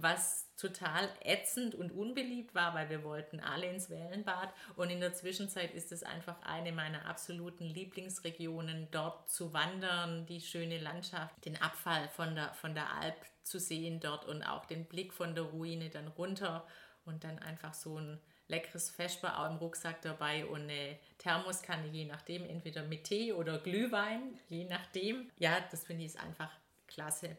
was 0.00 0.46
total 0.56 1.08
ätzend 1.22 1.74
und 1.74 1.92
unbeliebt 1.92 2.54
war, 2.54 2.74
weil 2.74 2.90
wir 2.90 3.04
wollten 3.04 3.40
alle 3.40 3.66
ins 3.66 3.90
Wellenbad 3.90 4.52
und 4.76 4.90
in 4.90 5.00
der 5.00 5.12
Zwischenzeit 5.12 5.72
ist 5.74 5.92
es 5.92 6.02
einfach 6.02 6.40
eine 6.42 6.72
meiner 6.72 7.06
absoluten 7.06 7.64
Lieblingsregionen, 7.64 8.88
dort 8.90 9.30
zu 9.30 9.52
wandern, 9.52 10.26
die 10.26 10.40
schöne 10.40 10.78
Landschaft, 10.78 11.44
den 11.44 11.60
Abfall 11.60 12.08
von 12.08 12.34
der, 12.34 12.54
von 12.54 12.74
der 12.74 12.92
Alp 12.92 13.16
zu 13.42 13.58
sehen 13.58 14.00
dort 14.00 14.24
und 14.26 14.42
auch 14.42 14.64
den 14.66 14.84
Blick 14.86 15.12
von 15.12 15.34
der 15.34 15.44
Ruine 15.44 15.90
dann 15.90 16.08
runter 16.08 16.66
und 17.04 17.24
dann 17.24 17.38
einfach 17.38 17.74
so 17.74 17.98
ein 17.98 18.20
leckeres 18.48 18.90
Vesper 18.90 19.38
auch 19.38 19.50
im 19.50 19.56
Rucksack 19.56 20.02
dabei 20.02 20.46
und 20.46 20.62
eine 20.62 20.98
Thermoskanne, 21.18 21.88
je 21.88 22.06
nachdem, 22.06 22.44
entweder 22.44 22.82
mit 22.82 23.04
Tee 23.04 23.32
oder 23.32 23.58
Glühwein, 23.58 24.38
je 24.48 24.64
nachdem. 24.64 25.30
Ja, 25.38 25.60
das 25.70 25.84
finde 25.84 26.04
ich 26.04 26.14
ist 26.14 26.20
einfach 26.20 26.50
klasse. 26.86 27.36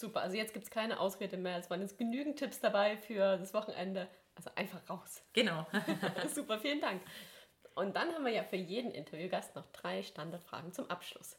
Super, 0.00 0.22
also 0.22 0.34
jetzt 0.34 0.54
gibt 0.54 0.64
es 0.64 0.70
keine 0.70 0.98
Ausrede 0.98 1.36
mehr. 1.36 1.58
Es 1.58 1.68
waren 1.68 1.82
jetzt 1.82 1.98
genügend 1.98 2.38
Tipps 2.38 2.58
dabei 2.58 2.96
für 2.96 3.36
das 3.36 3.52
Wochenende. 3.52 4.08
Also 4.34 4.50
einfach 4.54 4.80
raus. 4.88 5.22
Genau. 5.34 5.66
Super, 6.34 6.58
vielen 6.58 6.80
Dank. 6.80 7.02
Und 7.74 7.94
dann 7.96 8.14
haben 8.14 8.24
wir 8.24 8.32
ja 8.32 8.42
für 8.42 8.56
jeden 8.56 8.92
Interviewgast 8.92 9.54
noch 9.54 9.66
drei 9.72 10.02
Standardfragen 10.02 10.72
zum 10.72 10.88
Abschluss. 10.88 11.36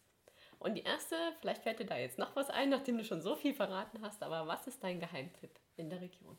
Und 0.60 0.76
die 0.76 0.84
erste, 0.84 1.16
vielleicht 1.40 1.64
fällt 1.64 1.80
dir 1.80 1.88
da 1.88 1.98
jetzt 1.98 2.20
noch 2.20 2.36
was 2.36 2.52
ein, 2.52 2.70
nachdem 2.70 3.00
du 3.00 3.04
schon 3.04 3.22
so 3.22 3.36
viel 3.36 3.56
verraten 3.56 4.00
hast, 4.04 4.22
aber 4.22 4.48
was 4.48 4.68
ist 4.68 4.84
dein 4.84 5.00
Geheimtipp 5.00 5.60
in 5.76 5.90
der 5.90 6.02
Region? 6.02 6.38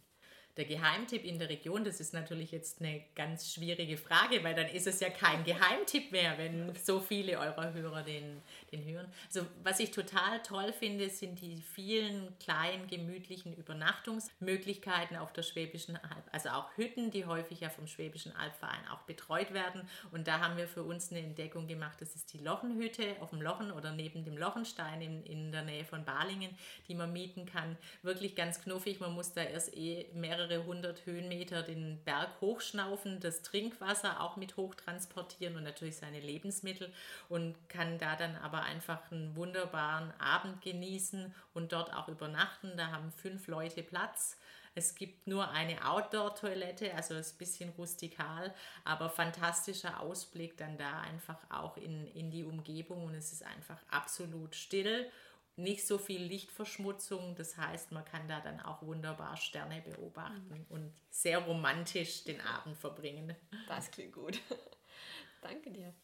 Der 0.58 0.66
Geheimtipp 0.66 1.24
in 1.24 1.38
der 1.38 1.48
Region, 1.48 1.82
das 1.82 1.98
ist 1.98 2.12
natürlich 2.12 2.52
jetzt 2.52 2.82
eine 2.82 3.02
ganz 3.14 3.54
schwierige 3.54 3.96
Frage, 3.96 4.44
weil 4.44 4.54
dann 4.54 4.66
ist 4.66 4.86
es 4.86 5.00
ja 5.00 5.08
kein 5.08 5.44
Geheimtipp 5.44 6.12
mehr, 6.12 6.36
wenn 6.36 6.74
so 6.76 7.00
viele 7.00 7.38
eurer 7.38 7.72
Hörer 7.72 8.02
den, 8.02 8.42
den 8.70 8.84
hören. 8.84 9.10
Also 9.26 9.46
was 9.62 9.80
ich 9.80 9.92
total 9.92 10.42
toll 10.42 10.74
finde, 10.74 11.08
sind 11.08 11.40
die 11.40 11.56
vielen 11.62 12.38
kleinen, 12.38 12.86
gemütlichen 12.86 13.56
Übernachtungsmöglichkeiten 13.56 15.16
auf 15.16 15.32
der 15.32 15.42
Schwäbischen 15.42 15.96
Alb. 15.96 16.24
Also 16.32 16.50
auch 16.50 16.76
Hütten, 16.76 17.10
die 17.10 17.24
häufig 17.24 17.60
ja 17.60 17.70
vom 17.70 17.86
Schwäbischen 17.86 18.36
Albverein 18.36 18.86
auch 18.92 19.00
betreut 19.02 19.54
werden. 19.54 19.88
Und 20.10 20.28
da 20.28 20.40
haben 20.40 20.58
wir 20.58 20.68
für 20.68 20.82
uns 20.82 21.10
eine 21.10 21.20
Entdeckung 21.20 21.66
gemacht, 21.66 21.98
das 22.00 22.14
ist 22.14 22.30
die 22.34 22.38
Lochenhütte 22.38 23.16
auf 23.20 23.30
dem 23.30 23.40
Lochen 23.40 23.72
oder 23.72 23.92
neben 23.92 24.22
dem 24.24 24.36
Lochenstein 24.36 25.00
in, 25.00 25.24
in 25.24 25.50
der 25.50 25.62
Nähe 25.62 25.86
von 25.86 26.04
Balingen, 26.04 26.50
die 26.88 26.94
man 26.94 27.10
mieten 27.10 27.46
kann. 27.46 27.78
Wirklich 28.02 28.36
ganz 28.36 28.60
knuffig, 28.60 29.00
man 29.00 29.14
muss 29.14 29.32
da 29.32 29.42
erst 29.42 29.74
eh 29.74 30.10
mehrere 30.12 30.41
mehrere 30.42 30.64
hundert 30.64 31.06
Höhenmeter 31.06 31.62
den 31.62 32.02
Berg 32.04 32.28
hochschnaufen, 32.40 33.20
das 33.20 33.42
Trinkwasser 33.42 34.20
auch 34.20 34.36
mit 34.36 34.56
hoch 34.56 34.74
transportieren 34.74 35.56
und 35.56 35.64
natürlich 35.64 35.96
seine 35.96 36.20
Lebensmittel 36.20 36.92
und 37.28 37.54
kann 37.68 37.98
da 37.98 38.16
dann 38.16 38.36
aber 38.36 38.62
einfach 38.62 39.10
einen 39.10 39.36
wunderbaren 39.36 40.12
Abend 40.20 40.60
genießen 40.62 41.32
und 41.54 41.72
dort 41.72 41.94
auch 41.94 42.08
übernachten. 42.08 42.76
Da 42.76 42.88
haben 42.88 43.12
fünf 43.12 43.46
Leute 43.46 43.82
Platz. 43.82 44.36
Es 44.74 44.94
gibt 44.94 45.26
nur 45.26 45.50
eine 45.50 45.86
Outdoor-Toilette, 45.86 46.94
also 46.94 47.14
ist 47.14 47.34
ein 47.34 47.38
bisschen 47.38 47.70
rustikal, 47.76 48.54
aber 48.84 49.10
fantastischer 49.10 50.00
Ausblick 50.00 50.56
dann 50.56 50.78
da 50.78 51.02
einfach 51.02 51.36
auch 51.50 51.76
in, 51.76 52.06
in 52.14 52.30
die 52.30 52.44
Umgebung 52.44 53.04
und 53.04 53.14
es 53.14 53.32
ist 53.32 53.44
einfach 53.44 53.78
absolut 53.90 54.54
still 54.54 55.10
nicht 55.56 55.86
so 55.86 55.98
viel 55.98 56.22
Lichtverschmutzung. 56.22 57.34
Das 57.34 57.56
heißt, 57.56 57.92
man 57.92 58.04
kann 58.04 58.28
da 58.28 58.40
dann 58.40 58.60
auch 58.60 58.82
wunderbar 58.82 59.36
Sterne 59.36 59.82
beobachten 59.82 60.58
mhm. 60.58 60.66
und 60.68 60.92
sehr 61.10 61.38
romantisch 61.38 62.24
den 62.24 62.40
Abend 62.40 62.76
verbringen. 62.76 63.34
Das 63.68 63.90
klingt 63.90 64.14
gut. 64.14 64.38
Danke 65.42 65.70
dir. 65.70 65.94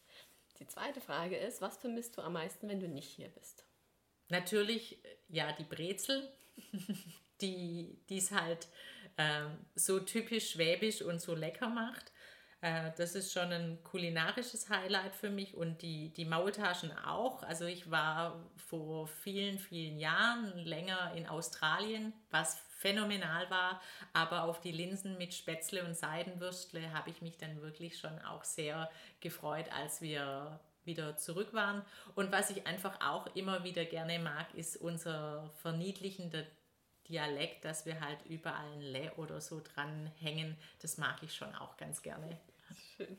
Die 0.58 0.66
zweite 0.66 1.00
Frage 1.00 1.37
ist, 1.37 1.61
was 1.61 1.76
vermisst 1.76 2.16
du 2.16 2.22
am 2.22 2.32
meisten, 2.32 2.68
wenn 2.68 2.80
du 2.80 2.88
nicht 2.88 3.08
hier 3.08 3.28
bist? 3.28 3.64
Natürlich, 4.28 4.98
ja, 5.28 5.52
die 5.52 5.64
Brezel, 5.64 6.30
die 7.40 7.96
es 8.11 8.32
halt 8.32 8.68
äh, 9.16 9.46
so 9.74 10.00
typisch 10.00 10.50
schwäbisch 10.50 11.02
und 11.02 11.20
so 11.20 11.34
lecker 11.34 11.68
macht. 11.68 12.12
Äh, 12.60 12.90
das 12.96 13.14
ist 13.14 13.32
schon 13.32 13.52
ein 13.52 13.82
kulinarisches 13.84 14.68
Highlight 14.68 15.14
für 15.14 15.30
mich 15.30 15.54
und 15.54 15.82
die, 15.82 16.10
die 16.10 16.24
Maultaschen 16.24 16.96
auch. 16.98 17.42
Also 17.42 17.66
ich 17.66 17.90
war 17.90 18.44
vor 18.56 19.06
vielen, 19.06 19.58
vielen 19.58 19.98
Jahren 19.98 20.58
länger 20.58 21.12
in 21.14 21.26
Australien, 21.28 22.12
was 22.30 22.58
phänomenal 22.78 23.50
war, 23.50 23.80
aber 24.12 24.44
auf 24.44 24.60
die 24.60 24.72
Linsen 24.72 25.18
mit 25.18 25.34
Spätzle 25.34 25.84
und 25.84 25.96
Seidenwürstle 25.96 26.92
habe 26.92 27.10
ich 27.10 27.22
mich 27.22 27.36
dann 27.36 27.60
wirklich 27.60 27.98
schon 27.98 28.18
auch 28.22 28.44
sehr 28.44 28.90
gefreut, 29.20 29.66
als 29.72 30.00
wir 30.00 30.60
wieder 30.84 31.16
zurück 31.16 31.52
waren. 31.54 31.84
Und 32.14 32.32
was 32.32 32.50
ich 32.50 32.66
einfach 32.66 33.00
auch 33.00 33.26
immer 33.34 33.64
wieder 33.64 33.84
gerne 33.84 34.18
mag, 34.18 34.54
ist 34.54 34.76
unser 34.76 35.50
verniedlichender 35.62 36.44
Dialekt, 37.08 37.64
dass 37.64 37.86
wir 37.86 38.00
halt 38.00 38.18
überall 38.26 38.72
ein 38.72 38.80
Le 38.80 39.12
oder 39.16 39.40
so 39.40 39.60
dranhängen. 39.60 40.56
Das 40.80 40.98
mag 40.98 41.22
ich 41.22 41.34
schon 41.34 41.54
auch 41.54 41.76
ganz 41.76 42.02
gerne. 42.02 42.38
Schön. 42.96 43.16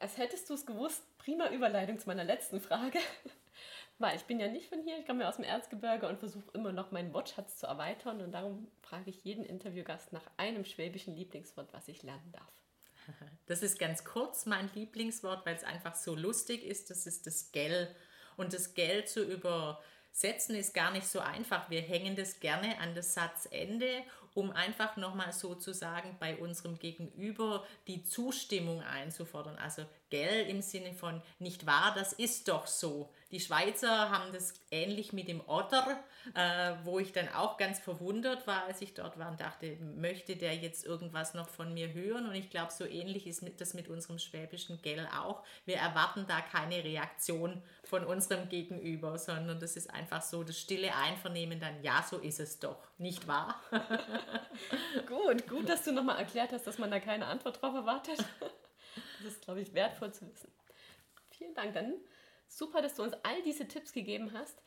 Als 0.00 0.16
hättest 0.16 0.48
du 0.48 0.54
es 0.54 0.64
gewusst, 0.64 1.02
prima 1.18 1.50
Überleitung 1.50 1.98
zu 1.98 2.06
meiner 2.06 2.24
letzten 2.24 2.60
Frage. 2.60 2.98
Weil 3.98 4.16
ich 4.16 4.22
bin 4.24 4.38
ja 4.38 4.46
nicht 4.46 4.68
von 4.68 4.80
hier, 4.80 4.98
ich 4.98 5.06
komme 5.06 5.24
ja 5.24 5.28
aus 5.28 5.36
dem 5.36 5.44
Erzgebirge 5.44 6.08
und 6.08 6.20
versuche 6.20 6.48
immer 6.52 6.70
noch 6.70 6.92
meinen 6.92 7.12
Wortschatz 7.12 7.58
zu 7.58 7.66
erweitern. 7.66 8.20
Und 8.20 8.30
darum 8.30 8.68
frage 8.80 9.10
ich 9.10 9.24
jeden 9.24 9.44
Interviewgast 9.44 10.12
nach 10.12 10.22
einem 10.36 10.64
schwäbischen 10.64 11.16
Lieblingswort, 11.16 11.72
was 11.72 11.88
ich 11.88 12.02
lernen 12.02 12.32
darf. 12.32 12.52
Das 13.46 13.62
ist 13.62 13.78
ganz 13.78 14.04
kurz 14.04 14.44
mein 14.44 14.70
Lieblingswort, 14.74 15.46
weil 15.46 15.56
es 15.56 15.64
einfach 15.64 15.94
so 15.94 16.14
lustig 16.14 16.62
ist. 16.64 16.90
Das 16.90 17.06
ist 17.06 17.26
das 17.26 17.50
Gell. 17.50 17.94
Und 18.36 18.52
das 18.52 18.74
Gell 18.74 19.06
zu 19.06 19.24
übersetzen 19.24 20.54
ist 20.54 20.74
gar 20.74 20.92
nicht 20.92 21.08
so 21.08 21.18
einfach. 21.18 21.70
Wir 21.70 21.80
hängen 21.80 22.14
das 22.14 22.38
gerne 22.38 22.78
an 22.78 22.94
das 22.94 23.14
Satzende 23.14 24.04
um 24.38 24.52
einfach 24.52 24.96
nochmal 24.96 25.32
sozusagen 25.32 26.16
bei 26.20 26.36
unserem 26.36 26.78
Gegenüber 26.78 27.66
die 27.88 28.04
Zustimmung 28.04 28.80
einzufordern. 28.82 29.56
Also 29.56 29.82
gell 30.10 30.48
im 30.48 30.62
Sinne 30.62 30.92
von 30.94 31.22
nicht 31.38 31.66
wahr, 31.66 31.94
das 31.96 32.12
ist 32.12 32.48
doch 32.48 32.66
so. 32.66 33.10
Die 33.30 33.40
Schweizer 33.40 34.10
haben 34.10 34.32
das 34.32 34.54
ähnlich 34.70 35.12
mit 35.12 35.28
dem 35.28 35.42
Otter, 35.46 36.02
äh, 36.34 36.72
wo 36.84 36.98
ich 36.98 37.12
dann 37.12 37.28
auch 37.28 37.58
ganz 37.58 37.78
verwundert 37.78 38.46
war, 38.46 38.64
als 38.64 38.80
ich 38.80 38.94
dort 38.94 39.18
war 39.18 39.30
und 39.30 39.40
dachte, 39.40 39.76
möchte 39.76 40.34
der 40.36 40.56
jetzt 40.56 40.86
irgendwas 40.86 41.34
noch 41.34 41.48
von 41.48 41.74
mir 41.74 41.92
hören? 41.92 42.26
Und 42.26 42.34
ich 42.34 42.48
glaube, 42.48 42.72
so 42.72 42.86
ähnlich 42.86 43.26
ist 43.26 43.44
das 43.58 43.74
mit 43.74 43.88
unserem 43.88 44.18
schwäbischen 44.18 44.80
Gell 44.80 45.06
auch. 45.14 45.42
Wir 45.66 45.76
erwarten 45.76 46.24
da 46.26 46.40
keine 46.40 46.82
Reaktion 46.82 47.62
von 47.84 48.04
unserem 48.04 48.48
Gegenüber, 48.48 49.18
sondern 49.18 49.60
das 49.60 49.76
ist 49.76 49.90
einfach 49.90 50.22
so 50.22 50.42
das 50.42 50.58
stille 50.58 50.94
Einvernehmen 50.94 51.60
dann, 51.60 51.82
ja, 51.82 52.02
so 52.08 52.16
ist 52.16 52.40
es 52.40 52.58
doch, 52.58 52.78
nicht 52.96 53.28
wahr? 53.28 53.60
gut, 55.06 55.46
gut, 55.48 55.68
dass 55.68 55.84
du 55.84 55.92
nochmal 55.92 56.18
erklärt 56.18 56.52
hast, 56.52 56.66
dass 56.66 56.78
man 56.78 56.90
da 56.90 56.98
keine 56.98 57.26
Antwort 57.26 57.60
drauf 57.60 57.74
erwartet. 57.74 58.24
Das 59.18 59.32
ist, 59.32 59.42
glaube 59.42 59.60
ich, 59.60 59.74
wertvoll 59.74 60.12
zu 60.12 60.30
wissen. 60.30 60.52
Vielen 61.30 61.54
Dank. 61.54 61.74
Dann 61.74 61.94
super, 62.48 62.82
dass 62.82 62.94
du 62.94 63.02
uns 63.02 63.14
all 63.22 63.42
diese 63.42 63.68
Tipps 63.68 63.92
gegeben 63.92 64.32
hast. 64.32 64.62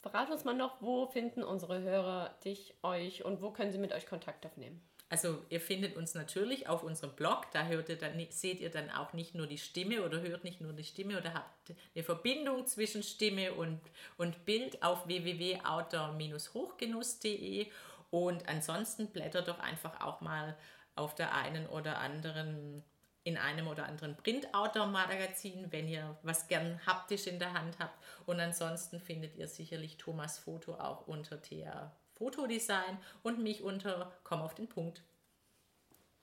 Verrat 0.00 0.30
uns 0.30 0.44
mal 0.44 0.54
noch, 0.54 0.80
wo 0.80 1.06
finden 1.06 1.42
unsere 1.42 1.80
Hörer 1.80 2.36
dich, 2.44 2.74
euch 2.82 3.24
und 3.24 3.42
wo 3.42 3.50
können 3.50 3.72
sie 3.72 3.78
mit 3.78 3.92
euch 3.92 4.06
Kontakt 4.06 4.46
aufnehmen? 4.46 4.80
Also 5.08 5.40
ihr 5.50 5.60
findet 5.60 5.96
uns 5.96 6.14
natürlich 6.14 6.68
auf 6.68 6.82
unserem 6.82 7.14
Blog, 7.14 7.42
da 7.52 7.66
hört 7.66 7.88
ihr 7.88 7.96
dann, 7.96 8.20
seht 8.30 8.58
ihr 8.60 8.70
dann 8.70 8.90
auch 8.90 9.12
nicht 9.12 9.36
nur 9.36 9.46
die 9.46 9.58
Stimme 9.58 10.04
oder 10.04 10.20
hört 10.20 10.42
nicht 10.42 10.60
nur 10.60 10.72
die 10.72 10.82
Stimme 10.82 11.16
oder 11.16 11.32
habt 11.32 11.74
eine 11.94 12.02
Verbindung 12.02 12.66
zwischen 12.66 13.04
Stimme 13.04 13.54
und, 13.54 13.80
und 14.16 14.44
Bild 14.44 14.82
auf 14.82 15.06
www.outdoor-hochgenuss.de 15.06 17.70
und 18.10 18.48
ansonsten 18.48 19.06
blättert 19.08 19.46
doch 19.46 19.60
einfach 19.60 20.00
auch 20.00 20.20
mal 20.20 20.56
auf 20.96 21.14
der 21.14 21.34
einen 21.34 21.68
oder 21.68 21.98
anderen 21.98 22.82
in 23.26 23.36
einem 23.36 23.66
oder 23.66 23.86
anderen 23.86 24.16
Print-Outdoor-Magazin, 24.16 25.72
wenn 25.72 25.88
ihr 25.88 26.16
was 26.22 26.46
gern 26.46 26.80
haptisch 26.86 27.26
in 27.26 27.40
der 27.40 27.54
Hand 27.54 27.80
habt. 27.80 27.98
Und 28.24 28.38
ansonsten 28.38 29.00
findet 29.00 29.34
ihr 29.34 29.48
sicherlich 29.48 29.98
Thomas 29.98 30.38
Foto 30.38 30.74
auch 30.74 31.08
unter 31.08 31.42
TR 31.42 31.92
Fotodesign 32.12 32.98
und 33.24 33.42
mich 33.42 33.64
unter 33.64 34.12
Komm 34.22 34.40
auf 34.40 34.54
den 34.54 34.68
Punkt. 34.68 35.02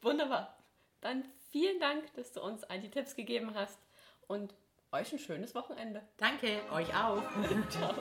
Wunderbar. 0.02 0.58
Dann 1.02 1.26
vielen 1.52 1.80
Dank, 1.82 2.14
dass 2.14 2.32
du 2.32 2.42
uns 2.42 2.64
all 2.64 2.80
die 2.80 2.90
Tipps 2.90 3.18
gegeben 3.18 3.54
hast 3.54 3.80
und 4.28 4.54
euch 4.94 5.12
ein 5.12 5.20
schönes 5.20 5.54
Wochenende. 5.56 6.02
Danke, 6.16 6.62
euch 6.72 6.88
auch. 6.96 7.22
Ciao. 7.70 7.94